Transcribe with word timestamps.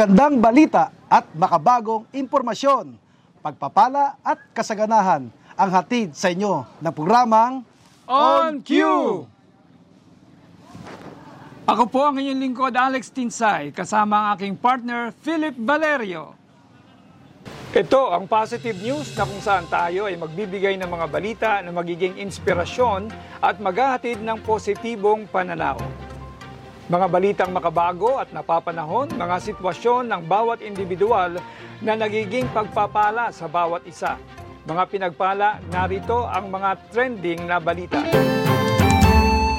Magandang 0.00 0.40
balita 0.40 0.88
at 1.12 1.28
makabagong 1.36 2.08
impormasyon, 2.16 2.96
pagpapala 3.44 4.16
at 4.24 4.40
kasaganahan 4.56 5.28
ang 5.52 5.70
hatid 5.76 6.16
sa 6.16 6.32
inyo 6.32 6.64
ng 6.80 6.92
programang 6.96 7.60
On 8.08 8.64
Cue! 8.64 9.28
Ako 11.68 11.84
po 11.92 12.08
ang 12.08 12.16
inyong 12.16 12.40
lingkod 12.40 12.72
Alex 12.72 13.12
Tinsay 13.12 13.76
kasama 13.76 14.24
ang 14.24 14.40
aking 14.40 14.56
partner 14.56 15.12
Philip 15.20 15.60
Valerio. 15.60 16.32
Ito 17.76 18.16
ang 18.16 18.24
positive 18.24 18.80
news 18.80 19.12
na 19.20 19.28
kung 19.28 19.42
saan 19.44 19.68
tayo 19.68 20.08
ay 20.08 20.16
magbibigay 20.16 20.80
ng 20.80 20.88
mga 20.88 21.06
balita 21.12 21.50
na 21.60 21.76
magiging 21.76 22.16
inspirasyon 22.16 23.12
at 23.44 23.60
maghahatid 23.60 24.16
ng 24.24 24.40
positibong 24.48 25.28
pananaw. 25.28 25.99
Mga 26.90 27.06
balitang 27.06 27.54
makabago 27.54 28.18
at 28.18 28.34
napapanahon, 28.34 29.14
mga 29.14 29.38
sitwasyon 29.38 30.10
ng 30.10 30.26
bawat 30.26 30.58
individual 30.58 31.38
na 31.78 31.94
nagiging 31.94 32.50
pagpapala 32.50 33.30
sa 33.30 33.46
bawat 33.46 33.86
isa. 33.86 34.18
Mga 34.66 34.90
pinagpala, 34.90 35.62
narito 35.70 36.26
ang 36.26 36.50
mga 36.50 36.90
trending 36.90 37.46
na 37.46 37.62
balita. 37.62 38.02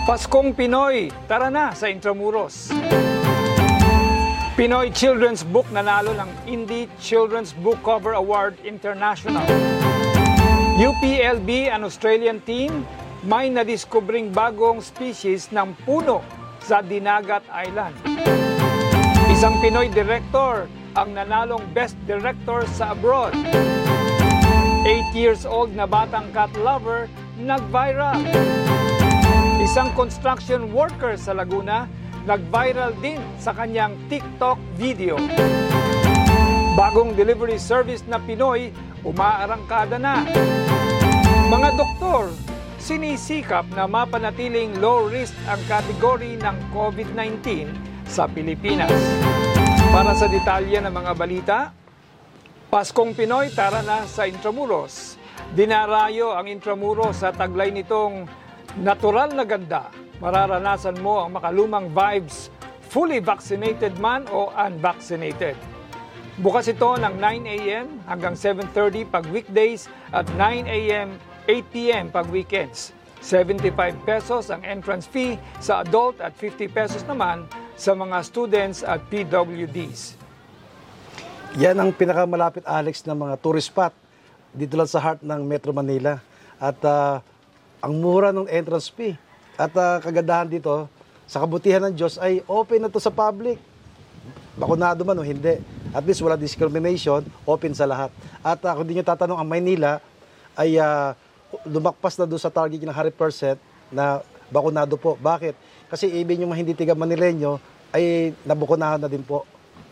Paskong 0.04 0.52
Pinoy, 0.52 1.08
tara 1.32 1.48
na 1.48 1.72
sa 1.72 1.88
Intramuros. 1.88 2.68
Pinoy 4.60 4.92
Children's 4.92 5.48
Book 5.48 5.72
nanalo 5.72 6.12
ng 6.12 6.28
Indie 6.52 6.92
Children's 7.00 7.56
Book 7.56 7.80
Cover 7.80 8.12
Award 8.12 8.60
International. 8.68 9.48
UPLB, 10.76 11.72
an 11.72 11.88
Australian 11.88 12.44
team, 12.44 12.84
may 13.24 13.48
nadiskubring 13.48 14.36
bagong 14.36 14.84
species 14.84 15.48
ng 15.56 15.72
puno 15.88 16.41
sa 16.62 16.80
Dinagat 16.86 17.44
Island. 17.50 17.98
Isang 19.34 19.58
Pinoy 19.60 19.90
director 19.90 20.70
ang 20.94 21.16
nanalong 21.16 21.64
Best 21.72 21.96
Director 22.06 22.68
sa 22.70 22.94
abroad. 22.94 23.34
8 24.84 25.14
years 25.14 25.46
old 25.46 25.72
na 25.74 25.86
batang 25.86 26.30
cat 26.34 26.52
lover 26.58 27.06
nag-viral. 27.38 28.22
Isang 29.62 29.94
construction 29.94 30.74
worker 30.74 31.18
sa 31.18 31.38
Laguna 31.38 31.86
nag-viral 32.26 32.94
din 33.02 33.22
sa 33.42 33.54
kanyang 33.54 33.98
TikTok 34.10 34.58
video. 34.78 35.18
Bagong 36.78 37.18
delivery 37.18 37.58
service 37.58 38.06
na 38.06 38.22
Pinoy 38.22 38.74
umaarangkada 39.02 39.98
na. 39.98 40.26
Mga 41.50 41.70
doktor, 41.78 42.30
sinisikap 42.82 43.70
na 43.78 43.86
mapanatiling 43.86 44.74
low 44.82 45.06
risk 45.06 45.38
ang 45.46 45.62
kategory 45.70 46.34
ng 46.42 46.58
COVID-19 46.74 47.70
sa 48.10 48.26
Pilipinas. 48.26 48.90
Para 49.94 50.18
sa 50.18 50.26
detalye 50.26 50.82
ng 50.82 50.90
mga 50.90 51.14
balita, 51.14 51.58
Paskong 52.74 53.14
Pinoy 53.14 53.54
tara 53.54 53.86
na 53.86 54.10
sa 54.10 54.26
Intramuros. 54.26 55.14
Dinarayo 55.54 56.34
ang 56.34 56.50
Intramuros 56.50 57.22
sa 57.22 57.30
taglay 57.30 57.70
nitong 57.70 58.26
natural 58.82 59.36
na 59.38 59.46
ganda. 59.46 59.94
Mararanasan 60.18 60.98
mo 61.04 61.22
ang 61.22 61.38
makalumang 61.38 61.92
vibes, 61.94 62.50
fully 62.90 63.22
vaccinated 63.22 63.94
man 64.02 64.26
o 64.34 64.50
unvaccinated. 64.58 65.54
Bukas 66.42 66.66
ito 66.72 66.98
ng 66.98 67.14
9 67.20 67.46
a.m. 67.60 67.86
hanggang 68.08 68.34
7.30 68.34 69.06
pag 69.06 69.28
weekdays 69.30 69.86
at 70.16 70.26
9 70.34 70.66
a.m. 70.66 71.20
8 71.52 71.68
p.m. 71.76 72.08
pag 72.08 72.32
weekends. 72.32 72.96
75 73.20 73.76
pesos 74.08 74.48
ang 74.48 74.64
entrance 74.64 75.04
fee 75.04 75.36
sa 75.60 75.84
adult 75.84 76.18
at 76.24 76.32
50 76.40 76.72
pesos 76.72 77.04
naman 77.04 77.44
sa 77.76 77.92
mga 77.92 78.24
students 78.24 78.88
at 78.88 79.04
PWDs. 79.12 80.16
Yan 81.60 81.76
ang 81.76 81.92
pinakamalapit 81.92 82.64
Alex 82.64 83.04
ng 83.04 83.14
mga 83.14 83.36
tourist 83.44 83.68
spot 83.68 83.92
dito 84.56 84.80
lang 84.80 84.88
sa 84.88 85.04
heart 85.04 85.20
ng 85.28 85.42
Metro 85.44 85.76
Manila. 85.76 86.24
At 86.56 86.80
ah, 86.88 87.20
ang 87.84 88.00
mura 88.00 88.32
ng 88.32 88.48
entrance 88.48 88.88
fee. 88.88 89.20
At 89.60 89.76
ah, 89.76 90.00
kagandahan 90.00 90.48
dito, 90.48 90.88
sa 91.28 91.44
kabutihan 91.44 91.84
ng 91.88 91.96
Diyos 91.96 92.16
ay 92.16 92.44
open 92.48 92.88
na 92.88 92.92
to 92.92 93.00
sa 93.00 93.12
public. 93.12 93.60
Bakunado 94.56 95.04
man 95.04 95.20
o 95.20 95.24
hindi. 95.24 95.60
At 95.92 96.08
least 96.08 96.24
wala 96.24 96.40
discrimination, 96.40 97.28
open 97.44 97.76
sa 97.76 97.84
lahat. 97.84 98.12
At 98.40 98.64
uh, 98.64 98.72
kung 98.76 98.88
di 98.88 98.96
nyo 98.96 99.04
tatanong, 99.04 99.40
ang 99.40 99.48
Maynila 99.48 100.00
ay 100.56 100.80
ah, 100.80 101.16
lumakpas 101.68 102.16
na 102.18 102.26
doon 102.26 102.42
sa 102.42 102.54
target 102.54 102.82
ng 102.82 102.94
100% 102.94 103.58
na 103.92 104.24
bakunado 104.52 104.96
po. 104.96 105.16
Bakit? 105.20 105.56
Kasi 105.88 106.08
even 106.08 106.44
yung 106.44 106.52
mga 106.52 106.62
hindi 106.64 106.74
tiga 106.76 106.96
Manileño 106.96 107.60
ay 107.92 108.32
nabukunahan 108.48 109.00
na 109.00 109.12
din 109.12 109.24
po. 109.24 109.44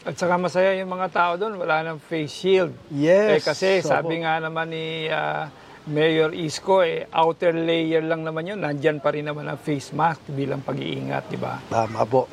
At 0.07 0.15
saka 0.15 0.39
masaya 0.39 0.71
yung 0.79 0.87
mga 0.87 1.11
tao 1.11 1.31
doon, 1.35 1.59
wala 1.59 1.83
nang 1.83 1.99
face 1.99 2.31
shield. 2.31 2.71
Yes. 2.87 3.39
Eh, 3.39 3.41
kasi 3.43 3.67
So, 3.83 3.91
sabi 3.91 4.23
nga 4.23 4.39
naman 4.39 4.71
ni 4.71 5.11
ah, 5.11 5.51
Mayor 5.91 6.31
Isko, 6.31 6.87
eh, 6.87 7.03
outer 7.11 7.51
layer 7.51 7.99
lang 7.99 8.23
naman 8.23 8.47
yun. 8.47 8.59
Nandyan 8.63 9.03
pa 9.03 9.11
rin 9.11 9.27
naman 9.27 9.43
ang 9.51 9.59
face 9.59 9.91
mask 9.91 10.23
bilang 10.31 10.63
pag-iingat, 10.63 11.27
di 11.27 11.35
ba? 11.35 11.59
Tama 11.67 12.07
po. 12.07 12.31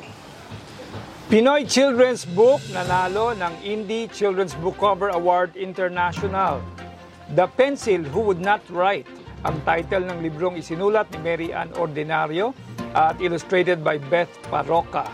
Pinoy 1.27 1.67
Children's 1.67 2.23
Book 2.23 2.63
nanalo 2.71 3.35
ng 3.35 3.53
Indie 3.59 4.07
Children's 4.07 4.55
Book 4.63 4.79
Cover 4.79 5.11
Award 5.11 5.59
International. 5.59 6.63
The 7.35 7.51
Pencil 7.51 8.07
Who 8.15 8.31
Would 8.31 8.39
Not 8.39 8.63
Write, 8.71 9.11
ang 9.45 9.61
title 9.61 10.07
ng 10.09 10.23
librong 10.23 10.57
isinulat 10.57 11.11
ni 11.13 11.19
Mary 11.21 11.49
Ann 11.53 11.69
Ordinario 11.77 12.55
at 12.97 13.19
illustrated 13.21 13.83
by 13.85 14.01
Beth 14.09 14.31
Parroca. 14.49 15.05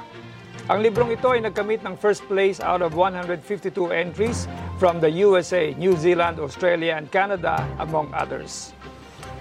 Ang 0.72 0.80
librong 0.80 1.12
ito 1.12 1.36
ay 1.36 1.44
nagkamit 1.44 1.84
ng 1.84 2.00
first 2.00 2.24
place 2.32 2.64
out 2.64 2.80
of 2.80 2.96
152 2.96 3.44
entries 3.92 4.48
from 4.80 5.04
the 5.04 5.12
USA, 5.20 5.76
New 5.76 6.00
Zealand, 6.00 6.40
Australia, 6.40 6.96
and 6.96 7.12
Canada, 7.12 7.60
among 7.84 8.08
others. 8.16 8.72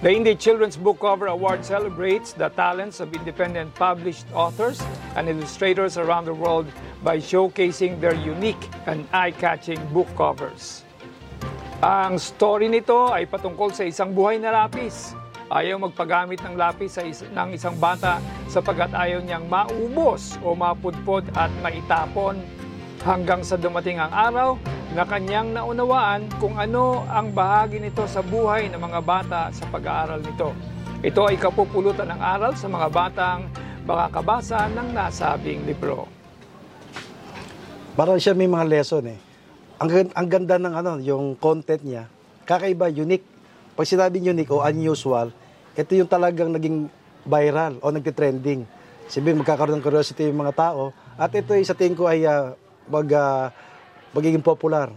The 0.03 0.11
Indie 0.11 0.35
Children's 0.35 0.75
Book 0.75 0.99
Cover 0.99 1.31
Award 1.31 1.63
celebrates 1.63 2.35
the 2.35 2.51
talents 2.59 2.99
of 2.99 3.15
independent 3.15 3.71
published 3.79 4.27
authors 4.35 4.83
and 5.15 5.31
illustrators 5.31 5.95
around 5.95 6.27
the 6.27 6.35
world 6.35 6.67
by 7.07 7.23
showcasing 7.23 8.03
their 8.03 8.15
unique 8.19 8.67
and 8.83 9.07
eye-catching 9.15 9.79
book 9.95 10.11
covers. 10.19 10.83
Ang 11.83 12.15
story 12.15 12.71
nito 12.71 13.11
ay 13.11 13.27
patungkol 13.27 13.75
sa 13.75 13.83
isang 13.83 14.15
buhay 14.15 14.39
na 14.39 14.55
lapis. 14.55 15.19
Ayaw 15.51 15.75
magpagamit 15.83 16.39
ng 16.39 16.55
lapis 16.55 16.95
sa 16.95 17.03
is- 17.03 17.27
ng 17.27 17.59
isang 17.59 17.75
bata 17.75 18.23
sapagkat 18.47 18.95
ayaw 18.95 19.19
niyang 19.19 19.51
maubos 19.51 20.39
o 20.47 20.55
mapudpod 20.55 21.27
at 21.35 21.51
maitapon 21.59 22.39
hanggang 23.03 23.43
sa 23.43 23.59
dumating 23.59 23.99
ang 23.99 24.15
araw 24.15 24.55
na 24.95 25.03
kanyang 25.03 25.51
naunawaan 25.51 26.31
kung 26.39 26.55
ano 26.55 27.03
ang 27.11 27.35
bahagi 27.35 27.83
nito 27.83 28.07
sa 28.07 28.23
buhay 28.23 28.71
ng 28.71 28.79
mga 28.79 28.99
bata 29.03 29.41
sa 29.51 29.67
pag-aaral 29.67 30.23
nito. 30.23 30.55
Ito 31.03 31.27
ay 31.27 31.35
kapupulutan 31.35 32.15
ng 32.15 32.21
aral 32.23 32.55
sa 32.55 32.71
mga 32.71 32.87
batang 32.87 33.51
makakabasa 33.83 34.71
ng 34.71 34.87
nasabing 34.95 35.67
libro. 35.67 36.07
Parang 37.99 38.15
siya 38.15 38.31
may 38.31 38.47
mga 38.47 38.71
lesson 38.71 39.19
eh. 39.19 39.32
Ang, 39.83 40.15
ang 40.15 40.27
ganda 40.31 40.55
ng 40.55 40.75
ano, 40.79 40.91
yung 41.03 41.35
content 41.35 41.83
niya, 41.83 42.07
kakaiba, 42.47 42.87
unique. 42.87 43.27
Pag 43.75 43.83
sinabing 43.83 44.31
unique 44.31 44.47
o 44.47 44.63
unusual, 44.63 45.35
ito 45.75 45.91
yung 45.99 46.07
talagang 46.07 46.55
naging 46.55 46.87
viral 47.27 47.83
o 47.83 47.91
nagtitrending. 47.91 48.63
Sabihin, 49.11 49.43
magkakaroon 49.43 49.83
ng 49.83 49.83
curiosity 49.83 50.31
yung 50.31 50.39
mga 50.39 50.55
tao. 50.55 50.95
At 51.19 51.35
ito 51.35 51.51
ay 51.51 51.67
sa 51.67 51.75
tingin 51.75 51.99
ko 51.99 52.07
ay 52.07 52.23
ah, 52.23 52.55
mag, 52.87 53.11
ah, 53.11 53.51
magiging 54.15 54.39
popular. 54.39 54.87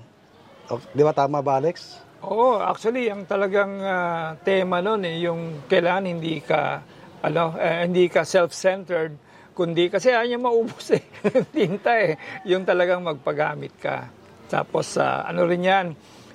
O, 0.71 0.79
di 0.95 1.03
ba 1.03 1.11
tama 1.11 1.43
ba, 1.43 1.59
Alex? 1.59 1.99
Oo, 2.23 2.63
actually, 2.63 3.11
ang 3.11 3.27
talagang 3.27 3.83
ah, 3.83 4.39
tema 4.39 4.79
nun 4.79 5.03
eh, 5.03 5.19
yung 5.19 5.67
kailangan 5.67 6.07
hindi 6.07 6.39
ka, 6.39 6.87
ano, 7.27 7.59
eh, 7.59 7.91
hindi 7.91 8.07
ka 8.07 8.23
self-centered, 8.23 9.19
kundi 9.51 9.91
kasi 9.91 10.15
ayaw 10.15 10.39
maubos 10.39 10.95
eh, 10.95 11.03
tinta 11.59 11.91
eh, 11.99 12.15
yung 12.47 12.63
talagang 12.63 13.03
magpagamit 13.03 13.75
ka. 13.83 14.26
Tapos, 14.47 14.95
ah, 14.99 15.27
ano 15.27 15.47
rin 15.47 15.67
yan, 15.67 15.87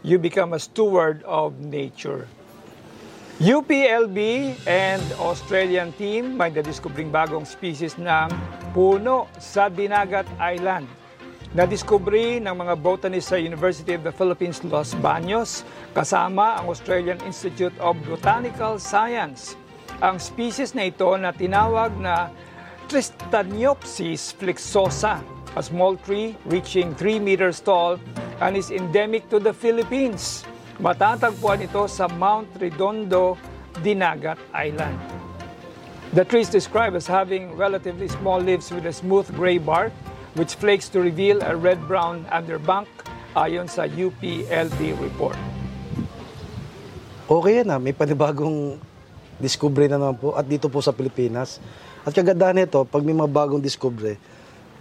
you 0.03 0.19
become 0.19 0.53
a 0.53 0.61
steward 0.61 1.23
of 1.23 1.59
nature. 1.59 2.27
UPLB 3.41 4.53
and 4.69 5.01
Australian 5.17 5.89
team 5.97 6.37
may 6.37 6.53
nadiskubring 6.53 7.09
bagong 7.09 7.41
species 7.41 7.97
ng 7.97 8.29
puno 8.69 9.25
sa 9.41 9.65
Dinagat 9.65 10.29
Island. 10.37 10.85
Nadiskubri 11.57 12.37
ng 12.37 12.53
mga 12.53 12.77
botanists 12.77 13.33
sa 13.33 13.41
University 13.41 13.97
of 13.97 14.05
the 14.05 14.13
Philippines 14.13 14.61
Los 14.61 14.93
Baños 14.93 15.65
kasama 15.97 16.61
ang 16.61 16.69
Australian 16.69 17.17
Institute 17.25 17.73
of 17.81 17.97
Botanical 18.05 18.77
Science. 18.77 19.57
Ang 20.05 20.21
species 20.21 20.77
na 20.77 20.87
ito 20.87 21.09
na 21.17 21.33
tinawag 21.33 21.97
na 21.97 22.29
Tristaniopsis 22.87 24.37
flexosa, 24.37 25.17
a 25.55 25.63
small 25.63 25.99
tree 25.99 26.35
reaching 26.47 26.95
3 26.95 27.19
meters 27.19 27.59
tall 27.59 27.99
and 28.39 28.55
is 28.55 28.71
endemic 28.71 29.27
to 29.27 29.39
the 29.39 29.51
Philippines. 29.51 30.47
Matatagpuan 30.79 31.61
ito 31.61 31.85
sa 31.91 32.07
Mount 32.07 32.47
Redondo, 32.57 33.35
Dinagat 33.83 34.39
Island. 34.55 34.95
The 36.11 36.23
tree 36.27 36.43
is 36.43 36.51
described 36.51 36.95
as 36.95 37.07
having 37.07 37.55
relatively 37.55 38.07
small 38.07 38.39
leaves 38.39 38.71
with 38.71 38.83
a 38.87 38.95
smooth 38.95 39.27
gray 39.35 39.59
bark, 39.59 39.95
which 40.35 40.55
flakes 40.55 40.87
to 40.91 40.99
reveal 40.99 41.39
a 41.43 41.55
red-brown 41.55 42.27
underbank 42.31 42.87
ayon 43.35 43.67
sa 43.67 43.87
UPLB 43.87 44.79
report. 44.99 45.39
Okay 47.31 47.63
ah, 47.63 47.79
may 47.79 47.95
panibagong 47.95 48.75
discovery 49.39 49.87
na 49.87 49.95
naman 49.95 50.19
po 50.19 50.35
at 50.35 50.43
dito 50.43 50.67
po 50.67 50.83
sa 50.83 50.91
Pilipinas. 50.91 51.63
At 52.03 52.11
kagandahan 52.11 52.59
nito, 52.59 52.83
pag 52.83 53.05
may 53.07 53.15
mga 53.15 53.31
bagong 53.31 53.63
discovery, 53.63 54.19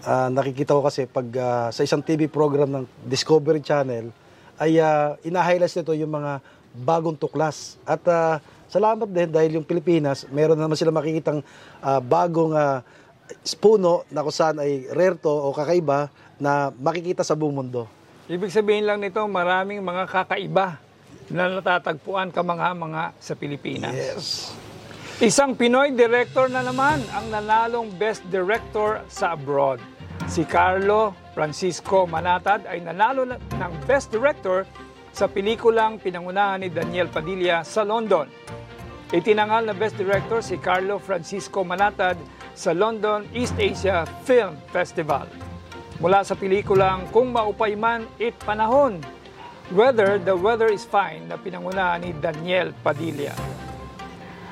ah, 0.04 0.28
nakikita 0.32 0.76
ko 0.76 0.82
kasi 0.84 1.08
pag 1.08 1.26
ah, 1.36 1.68
sa 1.74 1.82
isang 1.84 2.00
TV 2.04 2.28
program 2.30 2.68
ng 2.70 2.84
Discovery 3.04 3.60
Channel, 3.64 4.12
ay 4.60 4.76
uh, 4.76 5.16
ina-highlights 5.24 5.80
nito 5.80 5.96
yung 5.96 6.12
mga 6.12 6.44
bagong 6.76 7.16
tuklas. 7.16 7.80
At 7.88 8.04
ah, 8.06 8.38
salamat 8.68 9.08
din 9.08 9.32
dahil 9.32 9.56
yung 9.58 9.66
Pilipinas, 9.66 10.28
meron 10.28 10.60
naman 10.60 10.76
sila 10.76 10.92
makikitang 10.92 11.40
ah, 11.80 11.98
bagong 11.98 12.52
ah, 12.52 12.84
puno 13.56 14.04
na 14.12 14.20
kung 14.20 14.34
saan 14.34 14.60
ay 14.60 14.90
rare 14.92 15.16
to 15.16 15.30
o 15.30 15.54
kakaiba 15.56 16.12
na 16.36 16.68
makikita 16.76 17.24
sa 17.24 17.32
buong 17.32 17.56
mundo. 17.56 17.88
Ibig 18.30 18.52
sabihin 18.52 18.86
lang 18.86 19.02
nito, 19.02 19.18
maraming 19.26 19.82
mga 19.82 20.06
kakaiba 20.06 20.78
na 21.30 21.50
natatagpuan 21.50 22.30
kamangha-mangha 22.30 23.14
sa 23.18 23.34
Pilipinas. 23.34 23.94
Yes. 23.94 24.50
Isang 25.20 25.52
Pinoy 25.52 25.92
director 25.92 26.48
na 26.48 26.64
naman 26.64 26.96
ang 27.12 27.28
nanalong 27.28 27.92
Best 28.00 28.24
Director 28.32 29.04
sa 29.04 29.36
abroad. 29.36 29.76
Si 30.24 30.48
Carlo 30.48 31.12
Francisco 31.36 32.08
Manatad 32.08 32.64
ay 32.64 32.80
nanalo 32.80 33.28
na- 33.28 33.36
ng 33.36 33.72
Best 33.84 34.08
Director 34.08 34.64
sa 35.12 35.28
pelikulang 35.28 36.00
pinangunahan 36.00 36.64
ni 36.64 36.72
Daniel 36.72 37.12
Padilla 37.12 37.60
sa 37.68 37.84
London. 37.84 38.32
Itinangal 39.12 39.68
na 39.68 39.76
Best 39.76 40.00
Director 40.00 40.40
si 40.40 40.56
Carlo 40.56 40.96
Francisco 40.96 41.68
Manatad 41.68 42.16
sa 42.56 42.72
London 42.72 43.28
East 43.36 43.60
Asia 43.60 44.08
Film 44.24 44.56
Festival. 44.72 45.28
Mula 46.00 46.24
sa 46.24 46.32
pelikulang 46.32 47.12
Kung 47.12 47.28
Maupay 47.28 47.76
Man, 47.76 48.08
It 48.16 48.40
Panahon, 48.40 49.04
Whether 49.68 50.16
the 50.16 50.32
Weather 50.32 50.72
is 50.72 50.88
Fine 50.88 51.28
na 51.28 51.36
pinangunahan 51.36 52.08
ni 52.08 52.16
Daniel 52.16 52.72
Padilla. 52.80 53.59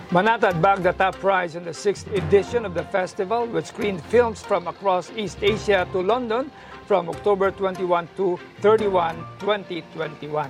Manatad 0.09 0.57
bagged 0.65 0.89
the 0.89 0.97
top 0.97 1.21
prize 1.21 1.53
in 1.53 1.69
the 1.69 1.77
sixth 1.77 2.09
edition 2.17 2.65
of 2.65 2.73
the 2.73 2.81
festival, 2.89 3.45
which 3.45 3.69
screened 3.69 4.01
films 4.09 4.41
from 4.41 4.65
across 4.65 5.13
East 5.13 5.37
Asia 5.45 5.85
to 5.93 6.01
London 6.01 6.49
from 6.89 7.13
October 7.13 7.53
21 7.53 8.09
to 8.17 8.41
31, 8.65 9.21
2021. 9.37 10.49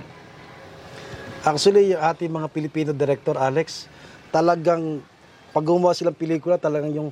Actually, 1.43 1.91
yung 1.91 1.99
ating 1.99 2.31
mga 2.31 2.47
Pilipino 2.55 2.95
director, 2.95 3.35
Alex, 3.35 3.91
talagang 4.31 5.03
pag 5.51 5.67
gumawa 5.67 5.91
silang 5.91 6.15
pelikula, 6.15 6.55
talagang 6.55 6.95
yung, 6.95 7.09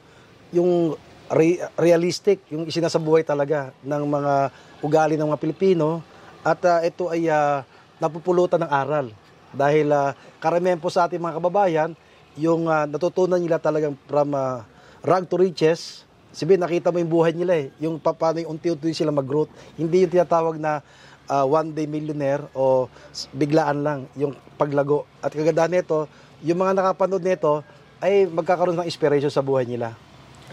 yung 0.56 0.96
re- 1.28 1.60
realistic, 1.76 2.48
yung 2.48 2.64
isinasabuhay 2.64 3.28
talaga 3.28 3.76
ng 3.84 4.04
mga 4.08 4.34
ugali 4.80 5.20
ng 5.20 5.28
mga 5.28 5.44
Pilipino. 5.44 6.00
At 6.48 6.64
ah, 6.64 6.80
ito 6.80 7.12
ay 7.12 7.28
ah, 7.28 7.68
napupulutan 8.00 8.64
ng 8.64 8.72
aral. 8.72 9.12
Dahil 9.52 9.92
uh, 9.92 10.16
karamihan 10.40 10.80
po 10.80 10.88
sa 10.88 11.08
ating 11.08 11.20
mga 11.20 11.40
kababayan, 11.40 11.92
yung 12.38 12.70
ah, 12.70 12.86
natutunan 12.86 13.42
nila 13.42 13.58
talagang 13.58 13.98
from 14.06 14.32
ah, 14.38 14.64
rag 15.04 15.26
to 15.28 15.36
riches, 15.38 16.08
Sabihin, 16.38 16.62
nakita 16.62 16.94
mo 16.94 17.02
yung 17.02 17.10
buhay 17.10 17.34
nila 17.34 17.66
eh. 17.66 17.74
Yung 17.82 17.98
pa- 17.98 18.14
paano 18.14 18.38
yung 18.38 18.62
unti-unti 18.62 18.94
sila 18.94 19.10
mag-growth. 19.10 19.50
Hindi 19.74 20.06
yung 20.06 20.14
tinatawag 20.14 20.62
na 20.62 20.86
ah, 21.26 21.42
one 21.50 21.74
day 21.74 21.90
millionaire 21.90 22.46
o 22.54 22.86
biglaan 23.34 23.82
lang 23.82 24.00
yung 24.14 24.38
paglago. 24.54 25.10
At 25.18 25.34
kagandahan 25.34 25.82
nito, 25.82 26.06
yung 26.46 26.62
mga 26.62 26.78
nakapanood 26.78 27.26
nito 27.26 27.66
ay 27.98 28.30
magkakaroon 28.30 28.78
ng 28.78 28.86
inspiration 28.86 29.34
sa 29.34 29.42
buhay 29.42 29.66
nila. 29.66 29.98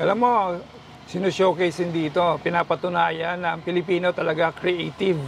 Alam 0.00 0.16
mo, 0.25 0.32
sino-showcase 1.04 1.84
din 1.84 2.08
dito, 2.08 2.40
pinapatunayan 2.40 3.36
na 3.44 3.52
ang 3.52 3.60
Pilipino 3.60 4.16
talaga 4.16 4.56
creative, 4.56 5.20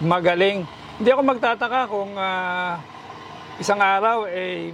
magaling. 0.00 0.64
Hindi 0.96 1.08
ako 1.12 1.22
magtataka 1.28 1.80
kung 1.92 2.16
ah, 2.16 2.80
isang 3.60 3.84
araw 3.84 4.24
eh 4.32 4.72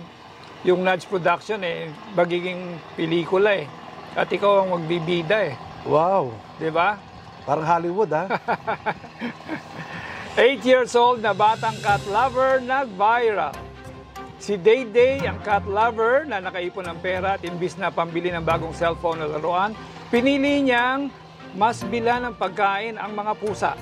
yung 0.65 0.81
Nudge 0.81 1.05
Production 1.11 1.61
eh 1.61 1.91
magiging 2.17 2.79
pelikula 2.97 3.61
eh. 3.61 3.67
At 4.17 4.33
ikaw 4.33 4.65
ang 4.65 4.73
magbibida 4.73 5.53
eh. 5.53 5.55
Wow! 5.85 6.33
'Di 6.57 6.73
ba? 6.73 6.97
Parang 7.45 7.67
Hollywood 7.67 8.11
ah. 8.15 8.27
8 10.37 10.69
years 10.69 10.93
old 10.93 11.25
na 11.25 11.33
batang 11.33 11.77
cat 11.81 12.05
lover 12.13 12.61
nag-viral. 12.61 13.57
Si 14.37 14.53
Day 14.61 14.85
Day, 14.85 15.25
ang 15.25 15.41
cat 15.41 15.65
lover 15.65 16.29
na 16.29 16.45
nakaipon 16.45 16.85
ng 16.85 17.01
pera 17.01 17.41
at 17.41 17.43
imbis 17.45 17.81
na 17.81 17.89
pambili 17.89 18.29
ng 18.29 18.45
bagong 18.45 18.77
cellphone 18.77 19.25
na 19.25 19.33
laruan, 19.33 19.73
pinili 20.13 20.61
niyang 20.61 21.09
mas 21.57 21.81
bila 21.89 22.21
ng 22.21 22.37
pagkain 22.37 23.01
ang 23.01 23.17
mga 23.17 23.33
pusa. 23.41 23.73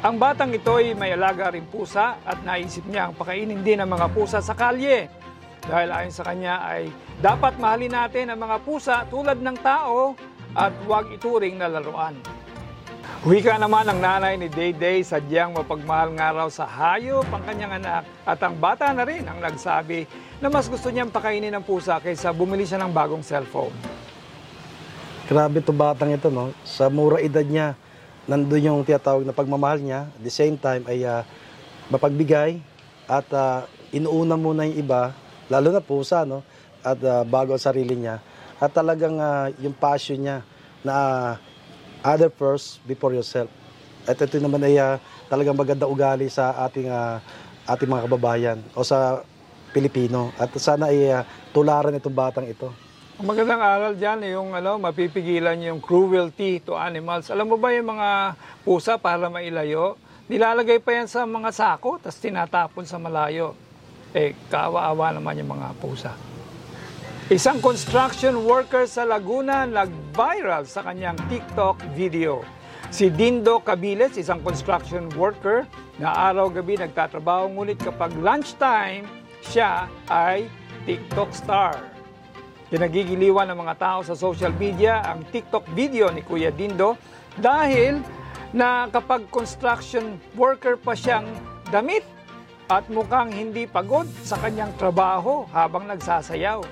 Ang 0.00 0.16
batang 0.16 0.54
ito 0.54 0.78
ay 0.78 0.94
may 0.94 1.10
alaga 1.12 1.50
rin 1.50 1.66
pusa 1.66 2.22
at 2.22 2.38
naisip 2.46 2.86
niya 2.86 3.10
ang 3.10 3.18
pakainin 3.18 3.60
din 3.60 3.82
ng 3.82 3.90
mga 3.90 4.06
pusa 4.14 4.38
sa 4.38 4.54
kalye. 4.54 5.10
Dahil 5.66 5.88
ayon 5.92 6.14
sa 6.14 6.24
kanya 6.24 6.64
ay 6.64 6.88
dapat 7.20 7.60
mahalin 7.60 7.92
natin 7.92 8.32
ang 8.32 8.40
mga 8.40 8.56
pusa 8.64 9.04
tulad 9.12 9.36
ng 9.40 9.56
tao 9.60 10.16
at 10.56 10.72
huwag 10.88 11.12
ituring 11.12 11.60
na 11.60 11.68
laruan. 11.68 12.16
Wika 13.20 13.60
naman 13.60 13.84
ang 13.84 14.00
nanay 14.00 14.40
ni 14.40 14.48
Dayday 14.48 15.04
sadyang 15.04 15.52
mapagmahal 15.52 16.16
nga 16.16 16.32
raw 16.32 16.48
sa 16.48 16.64
hayop 16.64 17.28
ang 17.28 17.44
kanyang 17.44 17.76
anak 17.76 18.08
at 18.24 18.40
ang 18.40 18.56
bata 18.56 18.88
na 18.96 19.04
rin 19.04 19.28
ang 19.28 19.36
nagsabi 19.44 20.08
na 20.40 20.48
mas 20.48 20.72
gusto 20.72 20.88
niyang 20.88 21.12
pakainin 21.12 21.52
ng 21.52 21.60
pusa 21.60 22.00
kaysa 22.00 22.32
bumili 22.32 22.64
siya 22.64 22.80
ng 22.80 22.88
bagong 22.96 23.20
cellphone. 23.20 23.76
Grabe 25.28 25.60
to 25.60 25.70
batang 25.70 26.16
ito, 26.16 26.32
no? 26.32 26.56
Sa 26.64 26.88
mura 26.88 27.20
edad 27.20 27.44
niya, 27.44 27.76
nandun 28.24 28.64
yung 28.64 28.80
tinatawag 28.88 29.22
na 29.28 29.36
pagmamahal 29.36 29.78
niya. 29.84 30.08
At 30.10 30.22
the 30.24 30.32
same 30.32 30.56
time 30.56 30.88
ay 30.88 31.04
ah, 31.04 31.22
mapagbigay 31.92 32.56
at 33.04 33.28
ah, 33.36 33.68
inuuna 33.92 34.34
muna 34.40 34.64
yung 34.64 34.80
iba, 34.80 35.12
lalo 35.50 35.74
na 35.74 35.82
pusa, 35.82 36.22
no? 36.22 36.46
At 36.80 36.96
ah, 37.02 37.26
bago 37.26 37.52
ang 37.52 37.60
sarili 37.60 37.98
niya. 37.98 38.22
At 38.62 38.72
talagang 38.72 39.18
ah, 39.20 39.50
yung 39.60 39.74
passion 39.76 40.22
niya 40.22 40.46
na 40.80 40.94
ah, 40.94 41.30
other 42.06 42.32
first 42.32 42.80
before 42.88 43.12
yourself. 43.12 43.50
At 44.08 44.16
ito 44.16 44.40
naman 44.40 44.64
ay 44.64 44.80
ah, 44.80 44.96
talagang 45.28 45.58
maganda 45.58 45.84
ugali 45.84 46.32
sa 46.32 46.56
ating 46.64 46.88
ah, 46.88 47.20
ating 47.68 47.90
mga 47.90 48.04
kababayan 48.08 48.58
o 48.72 48.80
sa 48.80 49.20
Pilipino. 49.70 50.32
At 50.40 50.50
sana 50.56 50.88
ay 50.88 51.12
ah, 51.12 51.22
tularan 51.52 51.94
itong 51.94 52.16
batang 52.16 52.48
ito. 52.48 52.72
Ang 53.20 53.28
magandang 53.28 53.60
aral 53.60 53.94
dyan 54.00 54.24
eh, 54.24 54.32
yung 54.32 54.56
ano, 54.56 54.80
mapipigilan 54.80 55.60
yung 55.60 55.84
cruelty 55.84 56.56
to 56.64 56.72
animals. 56.72 57.28
Alam 57.28 57.52
mo 57.52 57.56
ba 57.60 57.68
yung 57.76 57.92
mga 57.92 58.32
pusa 58.64 58.96
para 58.96 59.28
mailayo? 59.28 60.00
Nilalagay 60.32 60.80
pa 60.80 60.96
yan 60.96 61.04
sa 61.04 61.28
mga 61.28 61.52
sako, 61.52 62.00
tapos 62.00 62.16
tinatapon 62.16 62.88
sa 62.88 62.96
malayo. 62.96 63.52
Eh, 64.10 64.34
kaawa-awa 64.50 65.14
naman 65.14 65.38
yung 65.38 65.54
mga 65.54 65.70
pusa. 65.78 66.12
Isang 67.30 67.62
construction 67.62 68.42
worker 68.42 68.82
sa 68.90 69.06
Laguna 69.06 69.62
nag-viral 69.62 70.66
sa 70.66 70.82
kanyang 70.82 71.14
TikTok 71.30 71.78
video. 71.94 72.42
Si 72.90 73.06
Dindo 73.06 73.62
Cabiles, 73.62 74.18
isang 74.18 74.42
construction 74.42 75.06
worker 75.14 75.62
na 76.02 76.10
araw-gabi 76.10 76.82
nagtatrabaho 76.82 77.54
ngunit 77.54 77.78
kapag 77.78 78.10
lunchtime, 78.18 79.06
siya 79.46 79.86
ay 80.10 80.50
TikTok 80.90 81.30
star. 81.30 81.78
Pinagigiliwan 82.66 83.46
ng 83.46 83.62
mga 83.62 83.74
tao 83.78 83.98
sa 84.02 84.18
social 84.18 84.50
media 84.58 84.98
ang 85.06 85.22
TikTok 85.30 85.70
video 85.70 86.10
ni 86.10 86.26
Kuya 86.26 86.50
Dindo 86.50 86.98
dahil 87.38 88.02
na 88.50 88.90
kapag 88.90 89.30
construction 89.30 90.18
worker 90.34 90.74
pa 90.74 90.98
siyang 90.98 91.30
damit 91.70 92.02
at 92.70 92.86
mukhang 92.86 93.34
hindi 93.34 93.66
pagod 93.66 94.06
sa 94.22 94.38
kanyang 94.38 94.70
trabaho 94.78 95.42
habang 95.50 95.90
nagsasayaw. 95.90 96.62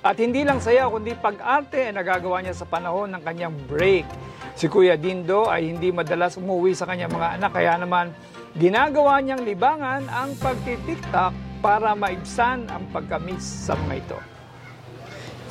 At 0.00 0.16
hindi 0.16 0.48
lang 0.48 0.58
sayaw, 0.58 0.88
kundi 0.88 1.12
pag-arte 1.12 1.76
ay 1.76 1.92
nagagawa 1.92 2.40
niya 2.40 2.56
sa 2.56 2.64
panahon 2.64 3.12
ng 3.12 3.22
kanyang 3.22 3.54
break. 3.68 4.08
Si 4.56 4.66
Kuya 4.66 4.96
Dindo 4.96 5.46
ay 5.52 5.68
hindi 5.68 5.92
madalas 5.92 6.40
umuwi 6.40 6.72
sa 6.72 6.88
kanyang 6.88 7.12
mga 7.12 7.28
anak, 7.36 7.52
kaya 7.52 7.76
naman 7.76 8.16
ginagawa 8.56 9.20
niyang 9.20 9.44
libangan 9.44 10.08
ang 10.08 10.32
pagtitiktak 10.40 11.36
para 11.60 11.92
maibsan 11.94 12.66
ang 12.72 12.88
pagkamis 12.88 13.44
sa 13.44 13.76
mga 13.76 13.94
ito. 14.02 14.18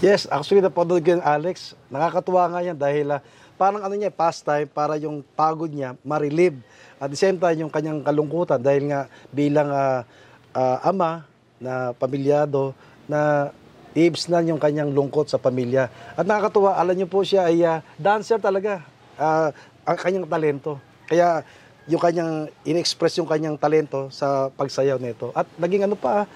Yes, 0.02 0.26
actually 0.26 0.66
napanood 0.66 1.06
ko 1.06 1.22
yung 1.22 1.24
Alex. 1.24 1.78
Nakakatuwa 1.94 2.50
nga 2.50 2.60
yan 2.66 2.76
dahil 2.76 3.06
ah, 3.16 3.22
parang 3.54 3.86
ano 3.86 3.94
niya, 3.94 4.10
pastime 4.10 4.66
para 4.66 4.98
yung 4.98 5.22
pagod 5.38 5.70
niya 5.70 5.94
ma-relieve. 6.02 6.58
At 7.02 7.10
the 7.10 7.18
same 7.18 7.42
time, 7.42 7.66
yung 7.66 7.74
kanyang 7.74 8.06
kalungkutan 8.06 8.62
dahil 8.62 8.86
nga 8.94 9.10
bilang 9.34 9.74
ah, 9.74 10.06
ah, 10.54 10.78
ama 10.86 11.26
na 11.58 11.98
pamilyado 11.98 12.78
na 13.10 13.50
ibs 13.98 14.30
na 14.30 14.46
yung 14.46 14.62
kanyang 14.62 14.94
lungkot 14.94 15.26
sa 15.26 15.42
pamilya. 15.42 15.90
At 16.14 16.30
nakakatuwa, 16.30 16.78
alam 16.78 16.94
niyo 16.94 17.10
po 17.10 17.26
siya 17.26 17.50
ay 17.50 17.66
ah, 17.66 17.82
dancer 17.98 18.38
talaga. 18.38 18.86
Ah, 19.18 19.50
ang 19.82 19.98
kanyang 19.98 20.30
talento. 20.30 20.78
Kaya 21.10 21.42
yung 21.90 21.98
kanyang 21.98 22.54
in-express 22.62 23.18
yung 23.18 23.26
kanyang 23.26 23.58
talento 23.58 24.14
sa 24.14 24.54
pagsayaw 24.54 25.02
nito. 25.02 25.34
At 25.34 25.50
naging 25.58 25.90
ano 25.90 25.98
pa, 25.98 26.30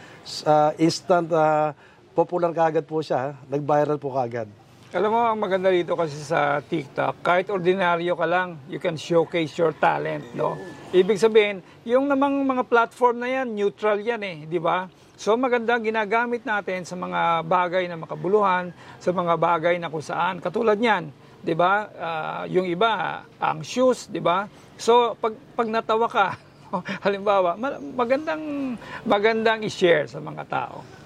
ah, 0.49 0.71
instant 0.81 1.29
ah, 1.29 1.77
popular 2.17 2.49
kagad 2.49 2.89
po 2.89 3.05
siya, 3.05 3.37
nag-viral 3.53 4.01
po 4.01 4.09
kagad. 4.17 4.49
Alam 4.95 5.11
mo, 5.11 5.27
ang 5.27 5.35
maganda 5.35 5.67
dito 5.67 5.91
kasi 5.99 6.15
sa 6.23 6.63
TikTok, 6.63 7.19
kahit 7.19 7.51
ordinaryo 7.51 8.15
ka 8.15 8.23
lang, 8.23 8.55
you 8.71 8.79
can 8.79 8.95
showcase 8.95 9.51
your 9.59 9.75
talent, 9.75 10.23
no? 10.31 10.55
Ibig 10.95 11.19
sabihin, 11.19 11.59
yung 11.83 12.07
namang 12.07 12.47
mga 12.47 12.63
platform 12.63 13.19
na 13.19 13.27
yan, 13.27 13.59
neutral 13.59 13.99
yan 13.99 14.23
eh, 14.23 14.47
di 14.47 14.55
ba? 14.55 14.87
So 15.19 15.35
maganda 15.35 15.75
ginagamit 15.83 16.47
natin 16.47 16.87
sa 16.87 16.95
mga 16.95 17.43
bagay 17.43 17.91
na 17.91 17.99
makabuluhan, 17.99 18.71
sa 18.95 19.11
mga 19.11 19.35
bagay 19.35 19.75
na 19.83 19.91
kung 19.91 19.99
saan, 19.99 20.39
katulad 20.39 20.79
niyan, 20.79 21.11
'di 21.43 21.55
ba? 21.59 21.91
Ah, 21.99 22.43
yung 22.47 22.63
iba 22.63 23.19
ang 23.35 23.67
shoes, 23.67 24.07
'di 24.07 24.23
ba? 24.23 24.47
So 24.79 25.19
pag 25.19 25.35
pag 25.59 25.67
natawa 25.67 26.07
ka, 26.07 26.39
halimbawa, 27.03 27.59
ma- 27.59 27.83
magandang 27.83 28.79
magandang 29.03 29.59
i-share 29.67 30.07
sa 30.07 30.23
mga 30.23 30.43
tao. 30.47 31.03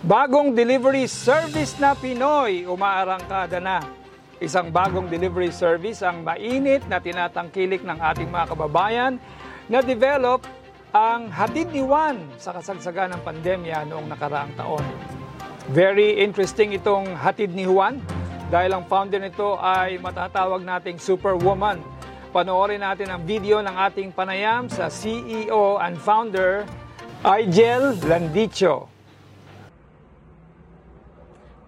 Bagong 0.00 0.56
delivery 0.56 1.04
service 1.04 1.76
na 1.76 1.92
Pinoy, 1.92 2.64
umaarangkada 2.64 3.60
na. 3.60 3.84
Isang 4.40 4.72
bagong 4.72 5.12
delivery 5.12 5.52
service 5.52 6.00
ang 6.00 6.24
mainit 6.24 6.80
na 6.88 7.04
tinatangkilik 7.04 7.84
ng 7.84 8.00
ating 8.00 8.32
mga 8.32 8.48
kababayan 8.48 9.20
na 9.68 9.84
develop 9.84 10.48
ang 10.96 11.28
hatid 11.28 11.68
ni 11.68 11.84
Juan 11.84 12.16
sa 12.40 12.56
kasagsagan 12.56 13.12
ng 13.12 13.20
pandemya 13.20 13.84
noong 13.92 14.08
nakaraang 14.08 14.56
taon. 14.56 14.80
Very 15.68 16.16
interesting 16.24 16.72
itong 16.72 17.12
hatid 17.20 17.52
ni 17.52 17.68
Juan 17.68 18.00
dahil 18.48 18.72
ang 18.72 18.88
founder 18.88 19.20
nito 19.20 19.60
ay 19.60 20.00
matatawag 20.00 20.64
nating 20.64 20.96
superwoman. 20.96 21.76
Panoorin 22.32 22.80
natin 22.80 23.12
ang 23.12 23.20
video 23.28 23.60
ng 23.60 23.76
ating 23.76 24.16
panayam 24.16 24.64
sa 24.64 24.88
CEO 24.88 25.76
and 25.76 26.00
founder, 26.00 26.64
Igel 27.20 28.00
Landicho. 28.08 28.99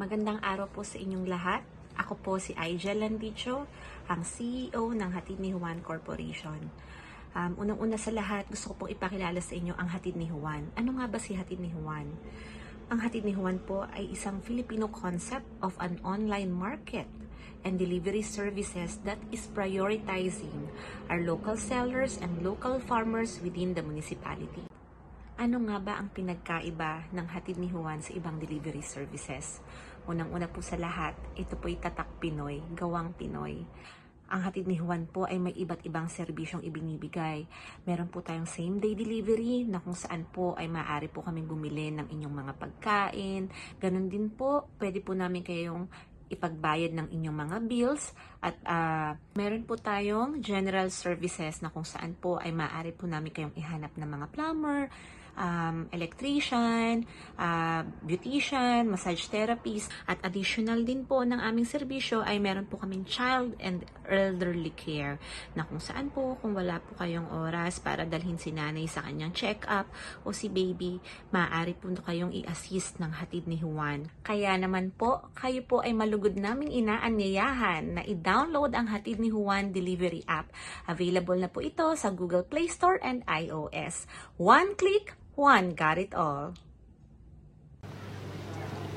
Magandang 0.02 0.42
araw 0.42 0.66
po 0.66 0.82
sa 0.82 0.98
inyong 0.98 1.30
lahat. 1.30 1.62
Ako 1.94 2.18
po 2.18 2.34
si 2.42 2.58
Aijel 2.58 3.06
Landicho, 3.06 3.70
ang 4.10 4.26
CEO 4.26 4.90
ng 4.90 5.14
Hatid 5.14 5.38
ni 5.38 5.54
Juan 5.54 5.78
Corporation. 5.78 6.58
Um, 7.38 7.54
Unang-una 7.54 7.94
sa 7.94 8.10
lahat, 8.10 8.50
gusto 8.50 8.74
ko 8.74 8.82
pong 8.82 8.98
ipakilala 8.98 9.38
sa 9.38 9.54
inyo 9.54 9.78
ang 9.78 9.94
Hatid 9.94 10.18
ni 10.18 10.26
Juan. 10.26 10.74
Ano 10.74 10.98
nga 10.98 11.06
ba 11.06 11.22
si 11.22 11.38
Hatid 11.38 11.62
ni 11.62 11.70
Juan? 11.70 12.10
Ang 12.90 12.98
Hatid 12.98 13.22
ni 13.22 13.30
Juan 13.30 13.62
po 13.62 13.86
ay 13.94 14.10
isang 14.10 14.42
Filipino 14.42 14.90
concept 14.90 15.46
of 15.62 15.78
an 15.78 16.02
online 16.02 16.50
market 16.50 17.06
and 17.62 17.78
delivery 17.78 18.26
services 18.26 18.98
that 19.06 19.22
is 19.30 19.46
prioritizing 19.54 20.66
our 21.14 21.22
local 21.22 21.54
sellers 21.54 22.18
and 22.18 22.42
local 22.42 22.82
farmers 22.82 23.38
within 23.38 23.78
the 23.78 23.86
municipality. 23.86 24.66
Ano 25.42 25.58
nga 25.66 25.82
ba 25.82 25.94
ang 25.98 26.06
pinagkaiba 26.06 27.10
ng 27.10 27.26
hatid 27.34 27.58
ni 27.58 27.66
Juan 27.66 27.98
sa 27.98 28.14
ibang 28.14 28.38
delivery 28.38 28.84
services? 28.84 29.58
Unang-una 30.02 30.50
po 30.50 30.58
sa 30.58 30.74
lahat, 30.74 31.14
ito 31.38 31.54
po'y 31.54 31.78
tatak 31.78 32.18
Pinoy, 32.18 32.58
gawang 32.74 33.14
Pinoy. 33.14 33.62
Ang 34.32 34.40
hatid 34.48 34.64
ni 34.64 34.80
Juan 34.80 35.06
po 35.06 35.28
ay 35.28 35.36
may 35.36 35.54
iba't 35.54 35.84
ibang 35.84 36.08
serbisyong 36.08 36.64
ibinibigay. 36.64 37.44
Meron 37.84 38.08
po 38.08 38.24
tayong 38.24 38.48
same-day 38.48 38.96
delivery 38.96 39.68
na 39.68 39.78
kung 39.78 39.92
saan 39.92 40.24
po 40.24 40.56
ay 40.58 40.66
maaari 40.72 41.12
po 41.12 41.20
kaming 41.20 41.46
bumili 41.46 41.92
ng 41.92 42.08
inyong 42.08 42.34
mga 42.34 42.52
pagkain. 42.56 43.52
Ganon 43.76 44.08
din 44.08 44.32
po, 44.32 44.72
pwede 44.80 45.04
po 45.04 45.12
namin 45.12 45.44
kayong 45.44 45.86
ipagbayad 46.32 46.96
ng 46.96 47.12
inyong 47.12 47.36
mga 47.44 47.56
bills 47.68 48.16
at 48.40 48.56
ah, 48.64 49.12
meron 49.36 49.68
po 49.68 49.76
tayong 49.76 50.40
general 50.40 50.88
services 50.88 51.60
na 51.60 51.68
kung 51.68 51.84
saan 51.84 52.16
po 52.16 52.40
ay 52.40 52.56
maaari 52.56 52.96
po 52.96 53.04
namin 53.04 53.30
kayong 53.30 53.52
ihanap 53.52 53.92
ng 54.00 54.08
mga 54.08 54.26
plumber, 54.32 54.88
um, 55.36 55.88
electrician, 55.92 57.04
ah, 57.38 57.84
beautician, 58.04 58.88
massage 58.88 59.28
therapist 59.28 59.88
at 60.08 60.20
additional 60.24 60.80
din 60.84 61.04
po 61.08 61.24
ng 61.24 61.40
aming 61.40 61.68
serbisyo 61.68 62.20
ay 62.24 62.38
meron 62.38 62.68
po 62.68 62.80
kaming 62.80 63.04
child 63.08 63.56
and 63.62 63.84
elderly 64.08 64.74
care 64.74 65.16
na 65.56 65.64
kung 65.64 65.80
saan 65.80 66.12
po 66.12 66.36
kung 66.40 66.52
wala 66.52 66.82
po 66.82 66.96
kayong 67.00 67.28
oras 67.32 67.80
para 67.80 68.04
dalhin 68.04 68.36
si 68.36 68.52
nanay 68.52 68.84
sa 68.84 69.04
kanyang 69.04 69.32
check-up 69.32 69.88
o 70.26 70.34
si 70.34 70.52
baby, 70.52 71.00
maaari 71.32 71.72
po 71.76 71.88
kayong 72.02 72.32
i-assist 72.32 73.00
ng 73.00 73.12
hatid 73.22 73.48
ni 73.48 73.60
Juan. 73.60 74.08
Kaya 74.26 74.54
naman 74.58 74.92
po, 74.92 75.32
kayo 75.36 75.64
po 75.64 75.80
ay 75.80 75.96
malugod 75.96 76.36
naming 76.36 76.72
inaanyayahan 76.72 78.00
na 78.00 78.02
i-download 78.04 78.72
ang 78.76 78.90
hatid 78.90 79.18
ni 79.22 79.32
Juan 79.32 79.72
delivery 79.72 80.24
app. 80.28 80.50
Available 80.88 81.38
na 81.38 81.48
po 81.48 81.64
ito 81.64 81.94
sa 81.96 82.12
Google 82.12 82.44
Play 82.44 82.68
Store 82.68 82.98
and 83.00 83.24
iOS. 83.26 84.04
One 84.36 84.74
click, 84.74 85.14
one 85.36 85.72
got 85.72 85.96
it 85.96 86.12
all. 86.12 86.52